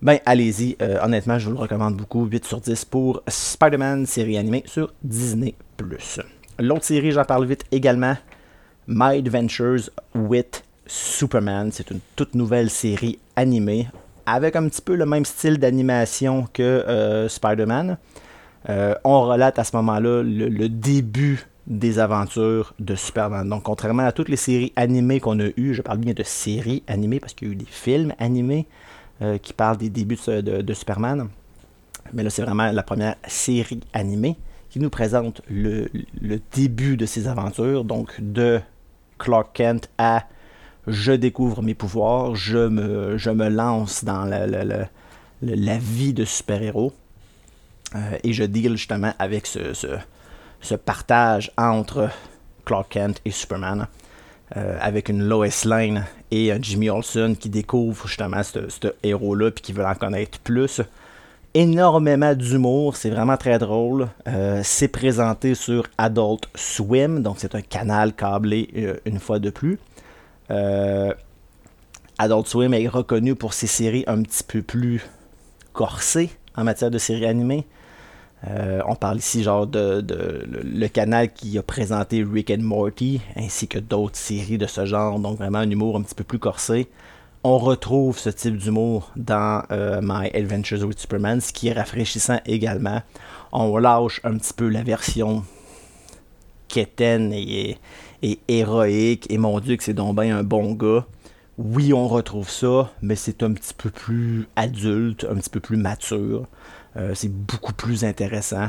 ben 0.00 0.18
allez-y, 0.24 0.76
euh, 0.80 0.98
honnêtement 1.02 1.38
je 1.38 1.48
vous 1.48 1.54
le 1.54 1.60
recommande 1.60 1.96
beaucoup, 1.96 2.24
8 2.24 2.44
sur 2.44 2.60
10 2.60 2.86
pour 2.86 3.22
Spider-Man 3.28 4.06
série 4.06 4.38
animée 4.38 4.62
sur 4.66 4.92
Disney⁇ 5.02 5.54
L'autre 6.60 6.84
série, 6.84 7.10
j'en 7.10 7.24
parle 7.24 7.46
vite 7.46 7.64
également, 7.72 8.16
My 8.86 9.16
Adventures 9.16 9.88
with 10.14 10.62
Superman, 10.86 11.70
c'est 11.72 11.90
une 11.90 12.00
toute 12.16 12.34
nouvelle 12.34 12.68
série 12.68 13.18
animée 13.34 13.88
avec 14.26 14.56
un 14.56 14.68
petit 14.68 14.82
peu 14.82 14.94
le 14.94 15.06
même 15.06 15.24
style 15.24 15.56
d'animation 15.56 16.46
que 16.52 16.62
euh, 16.62 17.28
Spider-Man. 17.30 17.96
Euh, 18.68 18.94
on 19.04 19.22
relate 19.22 19.58
à 19.58 19.64
ce 19.64 19.74
moment-là 19.76 20.22
le, 20.22 20.68
début 20.68 21.46
des 21.66 21.98
aventures 21.98 22.74
de 22.78 22.94
Superman. 22.94 23.48
Donc, 23.48 23.62
contrairement 23.62 24.04
à 24.04 24.12
toutes 24.12 24.28
les 24.28 24.36
séries 24.36 24.74
animées 24.76 25.18
qu'on 25.18 25.40
a 25.40 25.48
eues, 25.56 25.72
je 25.72 25.80
parle 25.80 25.98
bien 25.98 26.12
de 26.12 26.22
séries 26.22 26.82
animées 26.86 27.20
parce 27.20 27.32
qu'il 27.32 27.48
y 27.48 27.50
a 27.52 27.54
eu 27.54 27.56
des 27.56 27.64
films 27.64 28.12
animés 28.18 28.66
euh, 29.22 29.38
qui 29.38 29.54
parlent 29.54 29.78
des 29.78 29.88
débuts 29.88 30.18
de, 30.26 30.74
Superman. 30.74 31.28
Mais 32.12 32.22
là, 32.22 32.28
c'est 32.28 32.42
vraiment 32.42 32.70
la 32.70 32.82
première 32.82 33.16
série 33.26 33.80
animée 33.94 34.36
qui 34.70 34.78
nous 34.78 34.90
présente 34.90 35.42
le, 35.50 35.88
début 36.54 36.96
de 36.96 37.06
ses 37.06 37.28
aventures, 37.28 37.84
donc 37.84 38.14
de 38.20 38.60
Clark 39.18 39.50
Kent 39.52 39.90
à 39.98 40.24
je 40.86 41.12
découvre 41.12 41.62
mes 41.62 41.74
pouvoirs, 41.74 42.34
je 42.34 42.68
me, 42.68 43.48
lance 43.48 44.04
dans 44.04 44.24
la, 44.24 45.78
vie 45.78 46.12
de 46.14 46.24
super-héros. 46.24 46.92
Euh, 47.94 48.18
et 48.22 48.32
je 48.32 48.44
deal 48.44 48.76
justement 48.76 49.12
avec 49.18 49.46
ce, 49.46 50.76
partage 50.76 51.50
entre 51.58 52.08
Clark 52.64 52.88
Kent 52.90 53.20
et 53.24 53.30
Superman. 53.30 53.86
Euh, 54.56 54.76
avec 54.80 55.08
une 55.08 55.28
Lois 55.28 55.46
Lane 55.64 56.06
et 56.32 56.50
un 56.50 56.58
Jimmy 56.60 56.90
Olsen 56.90 57.36
qui 57.36 57.48
découvrent 57.48 58.08
justement 58.08 58.42
ce, 58.42 58.88
héros-là 59.04 59.52
puis 59.52 59.62
qui 59.62 59.72
veulent 59.72 59.86
en 59.86 59.94
connaître 59.94 60.40
plus. 60.40 60.80
Énormément 61.52 62.34
d'humour, 62.34 62.96
c'est 62.96 63.10
vraiment 63.10 63.36
très 63.36 63.58
drôle. 63.58 64.08
Euh, 64.28 64.60
c'est 64.64 64.88
présenté 64.88 65.54
sur 65.54 65.84
Adult 65.98 66.48
Swim, 66.54 67.22
donc 67.22 67.36
c'est 67.38 67.54
un 67.56 67.60
canal 67.60 68.14
câblé 68.14 68.98
une 69.04 69.18
fois 69.18 69.40
de 69.40 69.50
plus. 69.50 69.78
Euh, 70.50 71.12
Adult 72.18 72.46
Swim 72.46 72.74
est 72.74 72.86
reconnu 72.86 73.34
pour 73.34 73.54
ses 73.54 73.66
séries 73.66 74.04
un 74.06 74.22
petit 74.22 74.44
peu 74.44 74.62
plus 74.62 75.02
corsées 75.72 76.30
en 76.56 76.64
matière 76.64 76.90
de 76.90 76.98
séries 76.98 77.26
animées. 77.26 77.66
Euh, 78.48 78.80
on 78.86 78.94
parle 78.94 79.18
ici 79.18 79.42
genre 79.42 79.66
de, 79.66 80.04
le, 80.08 80.88
canal 80.88 81.32
qui 81.32 81.58
a 81.58 81.62
présenté 81.62 82.24
Rick 82.24 82.50
and 82.50 82.62
Morty 82.62 83.20
ainsi 83.36 83.68
que 83.68 83.78
d'autres 83.78 84.16
séries 84.16 84.56
de 84.56 84.66
ce 84.66 84.86
genre, 84.86 85.18
donc 85.18 85.38
vraiment 85.38 85.58
un 85.58 85.70
humour 85.70 85.96
un 85.96 86.02
petit 86.02 86.14
peu 86.14 86.24
plus 86.24 86.38
corsé. 86.38 86.88
On 87.42 87.56
retrouve 87.56 88.18
ce 88.18 88.28
type 88.28 88.58
d'humour 88.58 89.10
dans 89.16 89.62
euh, 89.70 90.00
My 90.02 90.28
Adventures 90.34 90.82
with 90.84 90.98
Superman, 90.98 91.40
ce 91.40 91.54
qui 91.54 91.68
est 91.68 91.72
rafraîchissant 91.72 92.38
également. 92.44 93.00
On 93.50 93.78
lâche 93.78 94.20
un 94.24 94.36
petit 94.36 94.52
peu 94.52 94.68
la 94.68 94.82
version 94.82 95.42
quétaine 96.68 97.32
et, 97.32 97.78
et 98.22 98.40
héroïque, 98.46 99.26
et 99.30 99.38
mon 99.38 99.58
Dieu 99.58 99.76
que 99.76 99.84
c'est 99.84 99.94
donc 99.94 100.20
bien 100.20 100.36
un 100.36 100.42
bon 100.42 100.74
gars. 100.74 101.06
Oui, 101.56 101.94
on 101.94 102.08
retrouve 102.08 102.50
ça, 102.50 102.92
mais 103.00 103.16
c'est 103.16 103.42
un 103.42 103.54
petit 103.54 103.72
peu 103.72 103.88
plus 103.88 104.46
adulte, 104.54 105.26
un 105.30 105.36
petit 105.36 105.50
peu 105.50 105.60
plus 105.60 105.78
mature. 105.78 106.46
Euh, 106.98 107.12
c'est 107.14 107.32
beaucoup 107.32 107.72
plus 107.72 108.04
intéressant. 108.04 108.68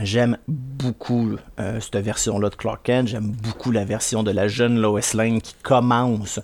J'aime 0.00 0.36
beaucoup 0.48 1.36
euh, 1.60 1.78
cette 1.78 1.96
version-là 2.04 2.50
de 2.50 2.56
Clark 2.56 2.80
Kent. 2.82 3.06
J'aime 3.06 3.30
beaucoup 3.30 3.70
la 3.70 3.84
version 3.84 4.24
de 4.24 4.32
la 4.32 4.48
jeune 4.48 4.80
Lois 4.80 5.00
Lane 5.14 5.40
qui 5.40 5.54
commence 5.62 6.40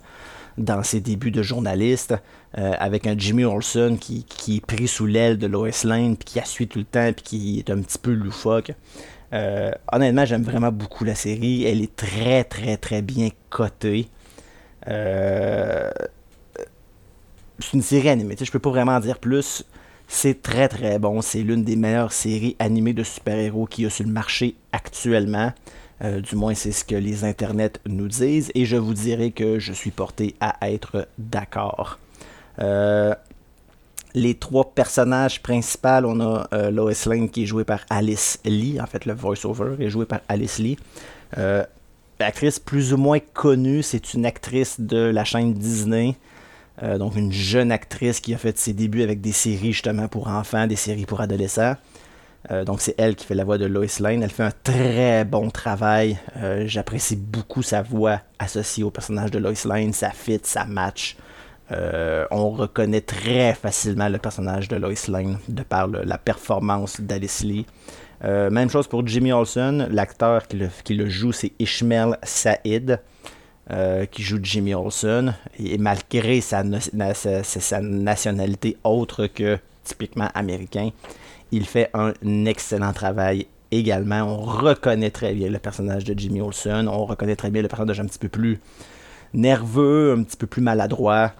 dans 0.58 0.82
ses 0.82 1.00
débuts 1.00 1.30
de 1.30 1.42
journaliste, 1.42 2.14
euh, 2.58 2.72
avec 2.78 3.06
un 3.06 3.18
Jimmy 3.18 3.44
Olsen 3.44 3.98
qui, 3.98 4.24
qui, 4.24 4.56
est 4.56 4.66
pris 4.66 4.86
sous 4.86 5.06
l'aile 5.06 5.38
de 5.38 5.46
Lois 5.46 5.70
Lane, 5.84 6.16
puis 6.16 6.24
qui 6.24 6.40
a 6.40 6.44
suit 6.44 6.68
tout 6.68 6.78
le 6.78 6.84
temps, 6.84 7.12
puis 7.12 7.24
qui 7.24 7.58
est 7.58 7.70
un 7.70 7.80
petit 7.80 7.98
peu 7.98 8.12
loufoque. 8.12 8.72
Euh, 9.32 9.72
honnêtement, 9.92 10.24
j'aime 10.24 10.44
vraiment 10.44 10.70
beaucoup 10.70 11.04
la 11.04 11.14
série. 11.14 11.64
Elle 11.64 11.82
est 11.82 11.96
très, 11.96 12.44
très, 12.44 12.76
très 12.76 13.02
bien 13.02 13.28
cotée. 13.50 14.08
Euh, 14.88 15.90
c'est 17.58 17.72
une 17.72 17.82
série 17.82 18.08
animée. 18.08 18.36
Je 18.40 18.50
peux 18.50 18.58
pas 18.58 18.70
vraiment 18.70 19.00
dire 19.00 19.18
plus. 19.18 19.64
C'est 20.06 20.42
très, 20.42 20.68
très 20.68 20.98
bon. 20.98 21.20
C'est 21.20 21.42
l'une 21.42 21.64
des 21.64 21.76
meilleures 21.76 22.12
séries 22.12 22.54
animées 22.58 22.92
de 22.92 23.02
super-héros 23.02 23.66
qu'il 23.66 23.84
y 23.84 23.86
a 23.86 23.90
sur 23.90 24.04
le 24.04 24.12
marché 24.12 24.54
actuellement. 24.72 25.52
Euh, 26.04 26.20
du 26.20 26.36
moins, 26.36 26.54
c'est 26.54 26.72
ce 26.72 26.84
que 26.84 26.94
les 26.94 27.24
internets 27.24 27.80
nous 27.86 28.08
disent. 28.08 28.52
Et 28.54 28.66
je 28.66 28.76
vous 28.76 28.94
dirai 28.94 29.30
que 29.30 29.58
je 29.58 29.72
suis 29.72 29.90
porté 29.90 30.36
à 30.40 30.70
être 30.70 31.08
d'accord. 31.18 31.98
Les 34.16 34.34
trois 34.34 34.72
personnages 34.72 35.42
principaux, 35.42 36.04
on 36.04 36.20
a 36.20 36.70
Lois 36.70 36.92
Lane 37.06 37.28
qui 37.28 37.42
est 37.42 37.46
jouée 37.46 37.64
par 37.64 37.80
Alice 37.90 38.38
Lee. 38.44 38.80
En 38.80 38.86
fait, 38.86 39.06
le 39.06 39.12
voice-over 39.12 39.74
est 39.84 39.90
joué 39.90 40.04
par 40.04 40.20
Alice 40.28 40.60
Lee. 40.60 40.76
actrice 42.20 42.60
plus 42.60 42.92
ou 42.92 42.96
moins 42.96 43.18
connue, 43.18 43.82
c'est 43.82 44.14
une 44.14 44.24
actrice 44.24 44.78
de 44.78 44.98
la 44.98 45.24
chaîne 45.24 45.52
Disney. 45.52 46.14
donc 46.80 47.16
une 47.16 47.32
jeune 47.32 47.72
actrice 47.72 48.20
qui 48.20 48.32
a 48.34 48.38
fait 48.38 48.56
ses 48.56 48.72
débuts 48.72 49.02
avec 49.02 49.20
des 49.20 49.32
séries 49.32 49.72
justement 49.72 50.06
pour 50.06 50.28
enfants, 50.28 50.68
des 50.68 50.76
séries 50.76 51.06
pour 51.06 51.20
adolescents. 51.20 51.74
Euh, 52.50 52.64
donc 52.64 52.80
c'est 52.80 52.94
elle 52.98 53.16
qui 53.16 53.24
fait 53.24 53.34
la 53.34 53.44
voix 53.44 53.58
de 53.58 53.66
Lois 53.66 53.86
Lane. 54.00 54.22
Elle 54.22 54.30
fait 54.30 54.42
un 54.42 54.52
très 54.62 55.24
bon 55.24 55.50
travail. 55.50 56.18
Euh, 56.36 56.64
j'apprécie 56.66 57.16
beaucoup 57.16 57.62
sa 57.62 57.82
voix 57.82 58.20
associée 58.38 58.84
au 58.84 58.90
personnage 58.90 59.30
de 59.30 59.38
Lois 59.38 59.52
Lane. 59.64 59.92
Ça 59.92 60.10
fit, 60.10 60.40
ça 60.42 60.64
match. 60.64 61.16
Euh, 61.72 62.26
on 62.30 62.50
reconnaît 62.50 63.00
très 63.00 63.54
facilement 63.54 64.08
le 64.08 64.18
personnage 64.18 64.68
de 64.68 64.76
Lois 64.76 64.92
Lane 65.08 65.38
de 65.48 65.62
par 65.62 65.88
la 65.88 66.18
performance 66.18 67.00
d'Alice 67.00 67.42
Lee. 67.42 67.66
même 68.22 68.68
chose 68.68 68.86
pour 68.86 69.06
Jimmy 69.06 69.32
Olsen. 69.32 69.88
L'acteur 69.90 70.46
qui 70.46 70.94
le, 70.94 71.08
joue, 71.08 71.32
c'est 71.32 71.52
Ishmael 71.58 72.18
Saïd. 72.22 73.00
qui 74.10 74.22
joue 74.22 74.38
Jimmy 74.42 74.74
Olsen. 74.74 75.34
Et, 75.58 75.78
malgré 75.78 76.42
sa 76.42 76.62
nationalité 77.80 78.76
autre 78.84 79.26
que 79.26 79.58
typiquement 79.84 80.28
américain, 80.34 80.90
il 81.52 81.66
fait 81.66 81.90
un 81.94 82.12
excellent 82.46 82.92
travail 82.92 83.46
également. 83.70 84.22
On 84.22 84.42
reconnaît 84.42 85.10
très 85.10 85.34
bien 85.34 85.48
le 85.48 85.58
personnage 85.58 86.04
de 86.04 86.18
Jimmy 86.18 86.40
Olsen. 86.40 86.88
On 86.88 87.06
reconnaît 87.06 87.36
très 87.36 87.50
bien 87.50 87.62
le 87.62 87.68
personnage 87.68 88.00
un 88.00 88.06
petit 88.06 88.18
peu 88.18 88.28
plus 88.28 88.60
nerveux, 89.32 90.14
un 90.18 90.22
petit 90.22 90.36
peu 90.36 90.46
plus 90.46 90.62
maladroit. 90.62 91.32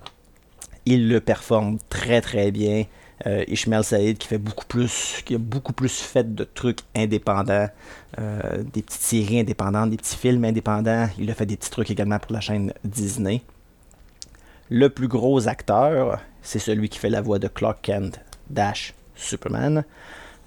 Il 0.87 1.09
le 1.09 1.21
performe 1.21 1.79
très 1.89 2.21
très 2.21 2.51
bien. 2.51 2.85
Euh, 3.27 3.45
Ishmael 3.47 3.85
Saïd 3.85 4.19
qui 4.19 4.27
fait 4.27 4.39
beaucoup 4.39 4.67
plus, 4.67 5.23
qui 5.25 5.37
a 5.37 5.39
beaucoup 5.39 5.73
plus 5.73 6.01
fait 6.01 6.35
de 6.35 6.45
trucs 6.45 6.81
indépendants, 6.95 7.69
euh, 8.19 8.63
des 8.73 8.83
petites 8.83 9.01
séries 9.01 9.41
indépendantes, 9.41 9.91
des 9.91 9.97
petits 9.97 10.17
films 10.17 10.45
indépendants. 10.45 11.09
Il 11.19 11.31
a 11.31 11.35
fait 11.35 11.47
des 11.47 11.57
petits 11.57 11.71
trucs 11.71 11.91
également 11.91 12.19
pour 12.19 12.33
la 12.33 12.41
chaîne 12.41 12.73
Disney. 12.85 13.43
Le 14.69 14.89
plus 14.91 15.09
gros 15.09 15.47
acteur, 15.47 16.21
c'est 16.43 16.59
celui 16.59 16.89
qui 16.89 16.99
fait 16.99 17.11
la 17.11 17.23
voix 17.23 17.39
de 17.39 17.49
Clark 17.49 17.79
Kent 17.83 18.21
Dash 18.51 18.95
Superman. 19.15 19.85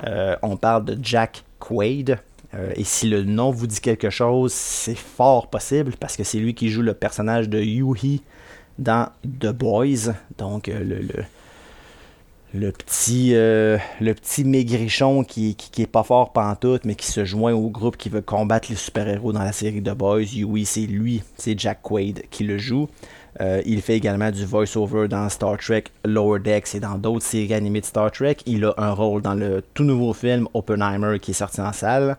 Euh, 0.05 0.35
on 0.41 0.57
parle 0.57 0.85
de 0.85 0.97
Jack 1.01 1.43
Quaid. 1.59 2.19
Euh, 2.53 2.71
et 2.75 2.83
si 2.83 3.09
le 3.09 3.23
nom 3.23 3.51
vous 3.51 3.67
dit 3.67 3.81
quelque 3.81 4.09
chose, 4.09 4.53
c'est 4.53 4.95
fort 4.95 5.49
possible 5.49 5.93
parce 5.99 6.15
que 6.15 6.23
c'est 6.23 6.39
lui 6.39 6.53
qui 6.53 6.69
joue 6.69 6.81
le 6.81 6.93
personnage 6.93 7.49
de 7.49 7.59
Yuhi 7.59 8.21
dans 8.79 9.09
The 9.23 9.51
Boys. 9.51 10.13
Donc 10.37 10.69
euh, 10.69 10.79
le, 10.83 11.23
le, 12.57 12.71
petit, 12.71 13.31
le 13.33 14.13
petit 14.13 14.43
maigrichon 14.43 15.23
qui, 15.23 15.55
qui, 15.55 15.81
est 15.81 15.87
pas 15.87 16.03
fort 16.03 16.33
pantoute, 16.33 16.85
mais 16.85 16.95
qui 16.95 17.07
se 17.07 17.23
joint 17.25 17.53
au 17.53 17.69
groupe 17.69 17.97
qui 17.97 18.09
veut 18.09 18.21
combattre 18.21 18.67
les 18.69 18.75
super-héros 18.75 19.31
dans 19.31 19.43
la 19.43 19.51
série 19.51 19.81
The 19.81 19.91
Boys. 19.91 20.33
Yuhi, 20.33 20.65
c'est 20.65 20.81
lui, 20.81 21.23
c'est 21.35 21.57
Jack 21.57 21.81
Quaid 21.81 22.23
qui 22.29 22.43
le 22.43 22.57
joue. 22.57 22.89
Euh, 23.39 23.61
il 23.65 23.81
fait 23.81 23.95
également 23.95 24.31
du 24.31 24.45
voice-over 24.45 25.07
dans 25.07 25.29
Star 25.29 25.57
Trek 25.57 25.85
Lower 26.03 26.39
Decks 26.39 26.73
et 26.73 26.79
dans 26.79 26.97
d'autres 26.97 27.25
séries 27.25 27.53
animées 27.53 27.81
de 27.81 27.85
Star 27.85 28.11
Trek. 28.11 28.37
Il 28.45 28.65
a 28.65 28.73
un 28.77 28.91
rôle 28.91 29.21
dans 29.21 29.35
le 29.35 29.63
tout 29.73 29.83
nouveau 29.83 30.13
film 30.13 30.47
Oppenheimer 30.53 31.19
qui 31.19 31.31
est 31.31 31.35
sorti 31.35 31.61
en 31.61 31.73
salle. 31.73 32.17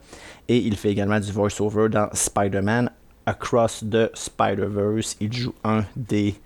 Et 0.49 0.59
il 0.59 0.76
fait 0.76 0.90
également 0.90 1.21
du 1.21 1.33
voice-over 1.33 1.88
dans 1.88 2.09
Spider-Man 2.12 2.90
Across 3.27 3.85
the 3.90 4.11
Spider-Verse. 4.14 5.16
Il 5.20 5.33
joue 5.33 5.55
un 5.64 5.85
des 5.96 6.37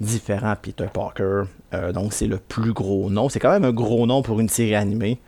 différents 0.00 0.54
Peter 0.60 0.86
Parker. 0.92 1.42
Euh, 1.74 1.92
donc 1.92 2.12
c'est 2.12 2.26
le 2.26 2.38
plus 2.38 2.72
gros 2.72 3.10
nom. 3.10 3.28
C'est 3.28 3.40
quand 3.40 3.50
même 3.50 3.64
un 3.64 3.72
gros 3.72 4.06
nom 4.06 4.22
pour 4.22 4.40
une 4.40 4.48
série 4.48 4.74
animée. 4.74 5.18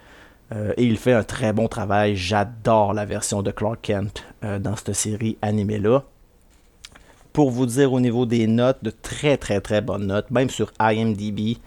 Euh, 0.53 0.73
et 0.77 0.85
il 0.85 0.97
fait 0.97 1.13
un 1.13 1.23
très 1.23 1.53
bon 1.53 1.69
travail. 1.69 2.17
J'adore 2.17 2.93
la 2.93 3.05
version 3.05 3.43
de 3.43 3.51
Clark 3.51 3.81
Kent 3.83 4.25
dans 4.43 4.75
cette 4.75 4.95
série 4.95 5.37
animée-là 5.43 6.03
pour 7.33 7.51
vous 7.51 7.67
dire 7.67 7.93
au 7.93 8.01
niveau 8.01 8.27
des 8.27 8.47
notes, 8.47 8.79
de 8.83 8.91
très 8.91 9.37
très 9.37 9.61
très 9.61 9.81
bonnes 9.81 10.07
notes, 10.07 10.31
même 10.31 10.51
sur 10.51 10.73
IMDB. 10.81 11.59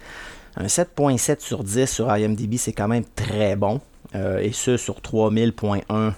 Un 0.55 0.65
7.7 0.67 1.39
sur 1.39 1.63
10 1.63 1.89
sur 1.89 2.15
IMDB, 2.15 2.57
c'est 2.57 2.73
quand 2.73 2.87
même 2.87 3.05
très 3.15 3.55
bon. 3.55 3.81
Euh, 4.15 4.39
et 4.39 4.51
ce, 4.51 4.77
sur 4.77 4.99
3000.1 4.99 6.13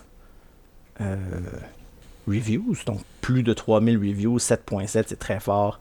euh, 1.02 1.16
reviews. 2.28 2.76
Donc, 2.86 3.00
plus 3.22 3.44
de 3.44 3.54
3000 3.54 3.98
reviews, 3.98 4.38
7.7, 4.38 5.06
c'est 5.08 5.20
très 5.20 5.40
fort. 5.40 5.80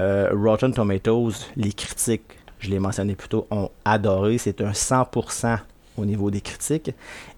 Euh, 0.00 0.30
Rotten 0.32 0.72
Tomatoes, 0.72 1.32
les 1.56 1.72
critiques, 1.72 2.38
je 2.58 2.70
l'ai 2.70 2.78
mentionné 2.78 3.14
plus 3.14 3.28
tôt, 3.28 3.46
ont 3.50 3.70
adoré. 3.84 4.38
C'est 4.38 4.60
un 4.60 4.72
100% 4.72 5.58
au 5.96 6.04
niveau 6.04 6.30
des 6.30 6.40
critiques. 6.40 6.90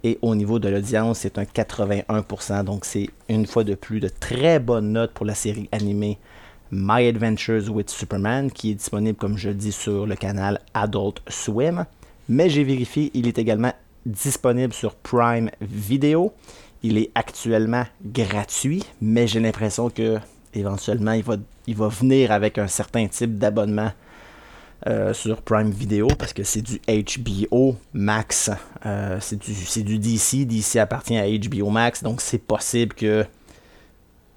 Et 0.05 0.19
au 0.23 0.35
niveau 0.35 0.59
de 0.59 0.69
l'audience, 0.69 1.21
c'est 1.21 1.39
un 1.39 1.45
81%. 1.45 2.65
Donc 2.65 2.85
c'est 2.85 3.11
une 3.29 3.47
fois 3.47 3.65
de 3.65 3.75
plus 3.75 4.01
de 4.01 4.09
très 4.09 4.59
bonnes 4.59 4.93
notes 4.93 5.13
pour 5.13 5.27
la 5.27 5.35
série 5.35 5.69
animée 5.73 6.19
My 6.73 7.07
Adventures 7.07 7.71
with 7.71 7.91
Superman, 7.91 8.51
qui 8.51 8.73
est 8.73 8.75
disponible, 8.75 9.17
comme 9.17 9.39
je 9.39 9.51
dis, 9.51 9.73
sur 9.73 10.07
le 10.07 10.17
canal 10.17 10.61
Adult 10.75 11.23
Swim. 11.29 11.87
Mais 12.29 12.51
j'ai 12.51 12.65
vérifié, 12.65 13.11
il 13.15 13.29
est 13.29 13.39
également 13.39 13.73
disponible 14.05 14.73
sur 14.73 14.95
Prime 14.97 15.51
Video. 15.61 16.33
Il 16.83 16.99
est 16.99 17.11
actuellement 17.15 17.85
gratuit, 18.05 18.85
mais 19.01 19.27
j'ai 19.27 19.41
l'impression 19.41 19.91
que 19.91 20.19
éventuellement 20.59 21.13
il 21.13 21.23
va, 21.23 21.37
il 21.67 21.77
va 21.77 21.89
venir 21.89 22.33
avec 22.33 22.59
un 22.59 22.67
certain 22.67 23.07
type 23.07 23.39
d'abonnement 23.39 23.93
euh, 24.87 25.15
sur 25.15 25.41
Prime 25.43 25.71
Video 25.71 26.07
parce 26.19 26.33
que 26.33 26.45
c'est 26.45 26.61
du 26.61 26.81
HBO 26.87 27.77
Max. 27.93 28.51
Euh, 28.85 29.19
c'est 29.21 29.39
du, 29.39 29.83
du, 29.83 29.99
DC. 29.99 30.47
DC 30.47 30.77
appartient 30.77 31.17
à 31.17 31.27
HBO 31.27 31.71
Max, 31.71 32.03
donc 32.03 32.21
c'est 32.21 32.39
possible 32.39 32.95
que 32.95 33.25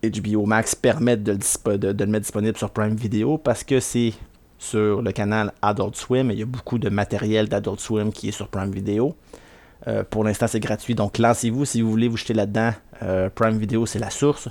HBO 0.02 0.46
Max 0.46 0.76
permette 0.76 1.24
de 1.24 1.34
le, 1.34 1.78
de, 1.78 1.88
le, 1.88 2.06
mettre 2.10 2.24
disponible 2.24 2.58
sur 2.58 2.72
Prime 2.72 2.96
Video 2.96 3.38
parce 3.38 3.66
que 3.66 3.80
c'est 3.80 4.14
sur 4.58 5.02
le 5.02 5.12
canal 5.12 5.54
Adult 5.62 5.96
Swim. 5.96 6.32
il 6.32 6.40
y 6.40 6.42
a 6.42 6.46
beaucoup 6.46 6.80
de 6.80 6.90
matériel 6.90 7.48
d'Adult 7.50 7.80
Swim 7.80 8.12
qui 8.12 8.30
est 8.30 8.32
sur 8.32 8.48
Prime 8.48 8.72
Video. 8.72 9.16
Euh, 9.88 10.04
pour 10.10 10.24
l'instant, 10.24 10.48
c'est 10.48 10.60
gratuit, 10.60 10.96
donc 10.96 11.18
lancez-vous 11.18 11.66
si 11.66 11.82
vous 11.82 11.92
voulez 11.92 12.08
vous 12.08 12.18
jeter 12.18 12.34
là-dedans. 12.34 12.72
Prime 13.36 13.58
Video, 13.58 13.86
c'est 13.86 14.00
la 14.00 14.10
source. 14.10 14.50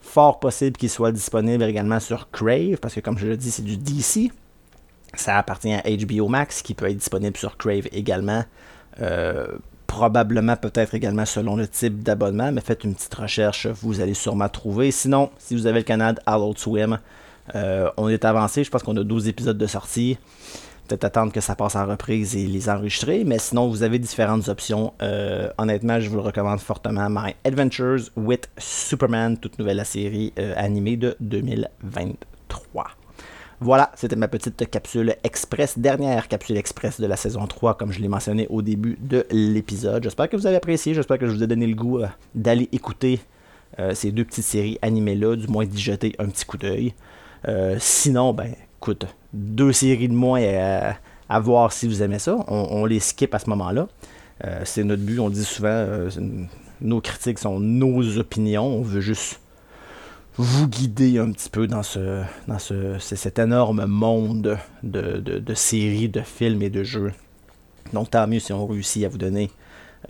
Fort 0.00 0.40
possible 0.40 0.76
qu'il 0.76 0.90
soit 0.90 1.12
disponible 1.12 1.64
également 1.64 2.00
sur 2.00 2.30
Crave 2.30 2.76
parce 2.80 2.94
que, 2.94 3.00
comme 3.00 3.18
je 3.18 3.26
le 3.26 3.36
dis, 3.36 3.50
c'est 3.50 3.64
du 3.64 3.76
DC. 3.76 4.30
Ça 5.14 5.36
appartient 5.36 5.72
à 5.72 5.82
HBO 5.82 6.28
Max, 6.28 6.62
qui 6.62 6.74
peut 6.74 6.88
être 6.88 6.96
disponible 6.96 7.36
sur 7.36 7.56
Crave 7.56 7.88
également. 7.92 8.44
Euh, 9.00 9.46
probablement 9.86 10.56
peut-être 10.56 10.94
également 10.94 11.24
selon 11.24 11.56
le 11.56 11.66
type 11.66 12.02
d'abonnement, 12.02 12.52
mais 12.52 12.60
faites 12.60 12.84
une 12.84 12.94
petite 12.94 13.14
recherche, 13.14 13.66
vous 13.66 14.00
allez 14.00 14.14
sûrement 14.14 14.48
trouver. 14.48 14.90
Sinon, 14.90 15.30
si 15.38 15.56
vous 15.56 15.66
avez 15.66 15.80
le 15.80 15.84
canal 15.84 16.16
Adult 16.26 16.58
Swim, 16.58 16.98
euh, 17.54 17.90
on 17.96 18.08
est 18.08 18.24
avancé, 18.24 18.64
je 18.64 18.70
pense 18.70 18.82
qu'on 18.82 18.96
a 18.96 19.02
12 19.02 19.28
épisodes 19.28 19.56
de 19.56 19.66
sortie. 19.66 20.18
Peut-être 20.88 21.04
attendre 21.04 21.32
que 21.32 21.40
ça 21.40 21.54
passe 21.54 21.76
en 21.76 21.86
reprise 21.86 22.34
et 22.34 22.46
les 22.46 22.68
enregistrer, 22.68 23.24
mais 23.24 23.38
sinon 23.38 23.68
vous 23.68 23.82
avez 23.82 23.98
différentes 23.98 24.48
options. 24.48 24.94
Euh, 25.02 25.50
honnêtement, 25.58 26.00
je 26.00 26.08
vous 26.08 26.16
le 26.16 26.22
recommande 26.22 26.60
fortement. 26.60 27.08
My 27.10 27.34
Adventures 27.44 28.10
with 28.16 28.48
Superman, 28.58 29.36
toute 29.36 29.58
nouvelle 29.58 29.84
série 29.84 30.32
animée 30.56 30.96
de 30.96 31.16
2023. 31.20 32.86
Voilà, 33.60 33.90
c'était 33.96 34.14
ma 34.14 34.28
petite 34.28 34.70
capsule 34.70 35.16
express, 35.24 35.80
dernière 35.80 36.28
capsule 36.28 36.56
express 36.56 37.00
de 37.00 37.06
la 37.08 37.16
saison 37.16 37.44
3, 37.48 37.76
comme 37.76 37.90
je 37.90 37.98
l'ai 37.98 38.06
mentionné 38.06 38.46
au 38.50 38.62
début 38.62 38.96
de 39.00 39.26
l'épisode. 39.32 40.04
J'espère 40.04 40.28
que 40.28 40.36
vous 40.36 40.46
avez 40.46 40.54
apprécié, 40.54 40.94
j'espère 40.94 41.18
que 41.18 41.26
je 41.26 41.32
vous 41.32 41.42
ai 41.42 41.48
donné 41.48 41.66
le 41.66 41.74
goût 41.74 41.98
euh, 41.98 42.06
d'aller 42.36 42.68
écouter 42.70 43.18
euh, 43.80 43.96
ces 43.96 44.12
deux 44.12 44.24
petites 44.24 44.44
séries 44.44 44.78
animées-là, 44.80 45.34
du 45.34 45.48
moins 45.48 45.66
d'y 45.66 45.80
jeter 45.80 46.14
un 46.20 46.26
petit 46.26 46.44
coup 46.44 46.56
d'œil. 46.56 46.94
Euh, 47.48 47.76
sinon, 47.80 48.32
ben, 48.32 48.54
écoute, 48.80 49.06
deux 49.32 49.72
séries 49.72 50.08
de 50.08 50.14
moins 50.14 50.42
à, 51.28 51.40
voir 51.40 51.72
si 51.72 51.86
vous 51.86 52.02
aimez 52.02 52.18
ça. 52.18 52.36
On, 52.48 52.84
les 52.86 53.00
skip 53.00 53.34
à 53.34 53.38
ce 53.38 53.50
moment-là. 53.50 53.88
c'est 54.64 54.84
notre 54.84 55.02
but, 55.02 55.18
on 55.20 55.30
dit 55.30 55.44
souvent, 55.44 55.86
nos 56.80 57.00
critiques 57.00 57.38
sont 57.38 57.60
nos 57.60 58.18
opinions, 58.18 58.66
on 58.66 58.82
veut 58.82 59.00
juste 59.00 59.40
vous 60.38 60.68
guider 60.68 61.18
un 61.18 61.32
petit 61.32 61.50
peu 61.50 61.66
dans, 61.66 61.82
ce, 61.82 62.22
dans 62.46 62.60
ce, 62.60 62.96
cet 63.00 63.40
énorme 63.40 63.86
monde 63.86 64.56
de, 64.84 65.18
de, 65.18 65.54
séries, 65.54 66.08
de 66.08 66.20
films 66.20 66.62
et 66.62 66.70
de 66.70 66.84
jeux. 66.84 67.12
Donc 67.92 68.10
tant 68.10 68.26
mieux 68.28 68.38
si 68.38 68.52
on 68.52 68.66
réussit 68.66 69.04
à 69.04 69.08
vous 69.08 69.18
donner 69.18 69.50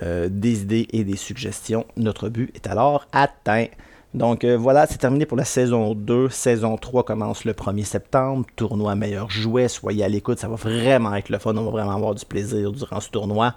euh, 0.02 0.28
des 0.30 0.62
idées 0.62 0.86
et 0.92 1.04
des 1.04 1.16
suggestions. 1.16 1.86
Notre 1.96 2.28
but 2.28 2.54
est 2.54 2.66
alors 2.66 3.06
atteint. 3.12 3.66
Donc 4.14 4.44
euh, 4.44 4.56
voilà, 4.56 4.86
c'est 4.86 4.98
terminé 4.98 5.26
pour 5.26 5.36
la 5.36 5.44
saison 5.44 5.94
2. 5.94 6.30
Saison 6.30 6.76
3 6.76 7.04
commence 7.04 7.44
le 7.44 7.52
1er 7.52 7.84
septembre. 7.84 8.46
Tournoi 8.56 8.94
meilleur 8.94 9.30
jouet. 9.30 9.68
Soyez 9.68 10.04
à 10.04 10.08
l'écoute, 10.08 10.38
ça 10.38 10.48
va 10.48 10.56
vraiment 10.56 11.14
être 11.14 11.28
le 11.28 11.38
fun. 11.38 11.56
On 11.56 11.64
va 11.64 11.70
vraiment 11.70 11.94
avoir 11.94 12.14
du 12.14 12.24
plaisir 12.24 12.72
durant 12.72 13.00
ce 13.00 13.10
tournoi. 13.10 13.54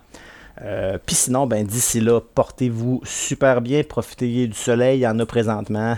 Euh, 0.61 0.97
puis 1.05 1.15
sinon, 1.15 1.47
ben, 1.47 1.65
d'ici 1.65 2.01
là, 2.01 2.19
portez-vous 2.19 3.01
super 3.03 3.61
bien. 3.61 3.83
Profitez 3.83 4.47
du 4.47 4.53
soleil. 4.53 4.99
Il 4.99 5.03
y 5.03 5.07
en 5.07 5.17
a 5.19 5.25
présentement. 5.25 5.95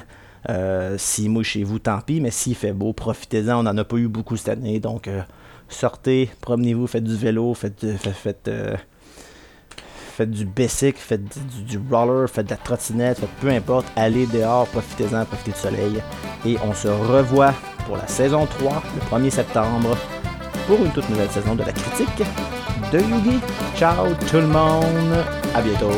Euh, 0.50 0.98
s'il 0.98 1.30
mouille 1.30 1.46
chez 1.46 1.64
vous, 1.64 1.80
tant 1.80 2.02
pis, 2.02 2.20
mais 2.20 2.32
s'il 2.32 2.56
fait 2.56 2.74
beau, 2.74 2.94
profitez-en. 2.94 3.60
On 3.60 3.64
n'en 3.64 3.78
a 3.78 3.84
pas 3.86 3.96
eu 3.96 4.08
beaucoup 4.08 4.36
cette 4.36 4.50
année, 4.50 4.82
donc 4.82 5.08
euh, 5.08 5.22
sortez, 5.70 6.30
promenez-vous, 6.42 6.86
faites 6.86 7.06
du 7.06 7.16
vélo, 7.16 7.54
faites, 7.54 7.86
faites, 7.98 8.52
faites, 10.16 10.32
du 10.32 10.46
basic, 10.46 10.98
faites 10.98 11.22
du, 11.66 11.80
roller, 11.92 12.30
faites 12.30 12.46
de 12.46 12.52
la 12.52 12.58
trottinette, 12.58 13.20
faites 13.20 13.36
peu 13.42 13.50
importe, 13.50 13.86
allez 13.96 14.26
dehors, 14.28 14.68
profitez-en, 14.68 15.26
profitez 15.26 15.52
du 15.52 15.58
soleil. 15.58 16.04
Et 16.46 16.58
on 16.64 16.74
se 16.74 16.88
revoit 16.88 17.54
pour 17.86 17.98
la 17.98 18.08
saison 18.08 18.46
3, 18.46 18.84
le 18.96 19.18
1er 19.18 19.30
septembre, 19.30 19.98
pour 20.68 20.84
une 20.84 20.92
toute 20.92 21.10
nouvelle 21.10 21.30
saison 21.30 21.56
de 21.56 21.64
la 21.64 21.72
critique 21.72 22.24
de 22.92 23.00
Yugi. 23.00 23.40
Ciao 23.76 24.14
tout 24.30 24.38
le 24.38 24.48
monde, 24.48 25.26
à 25.56 25.62
bientôt. 25.62 25.92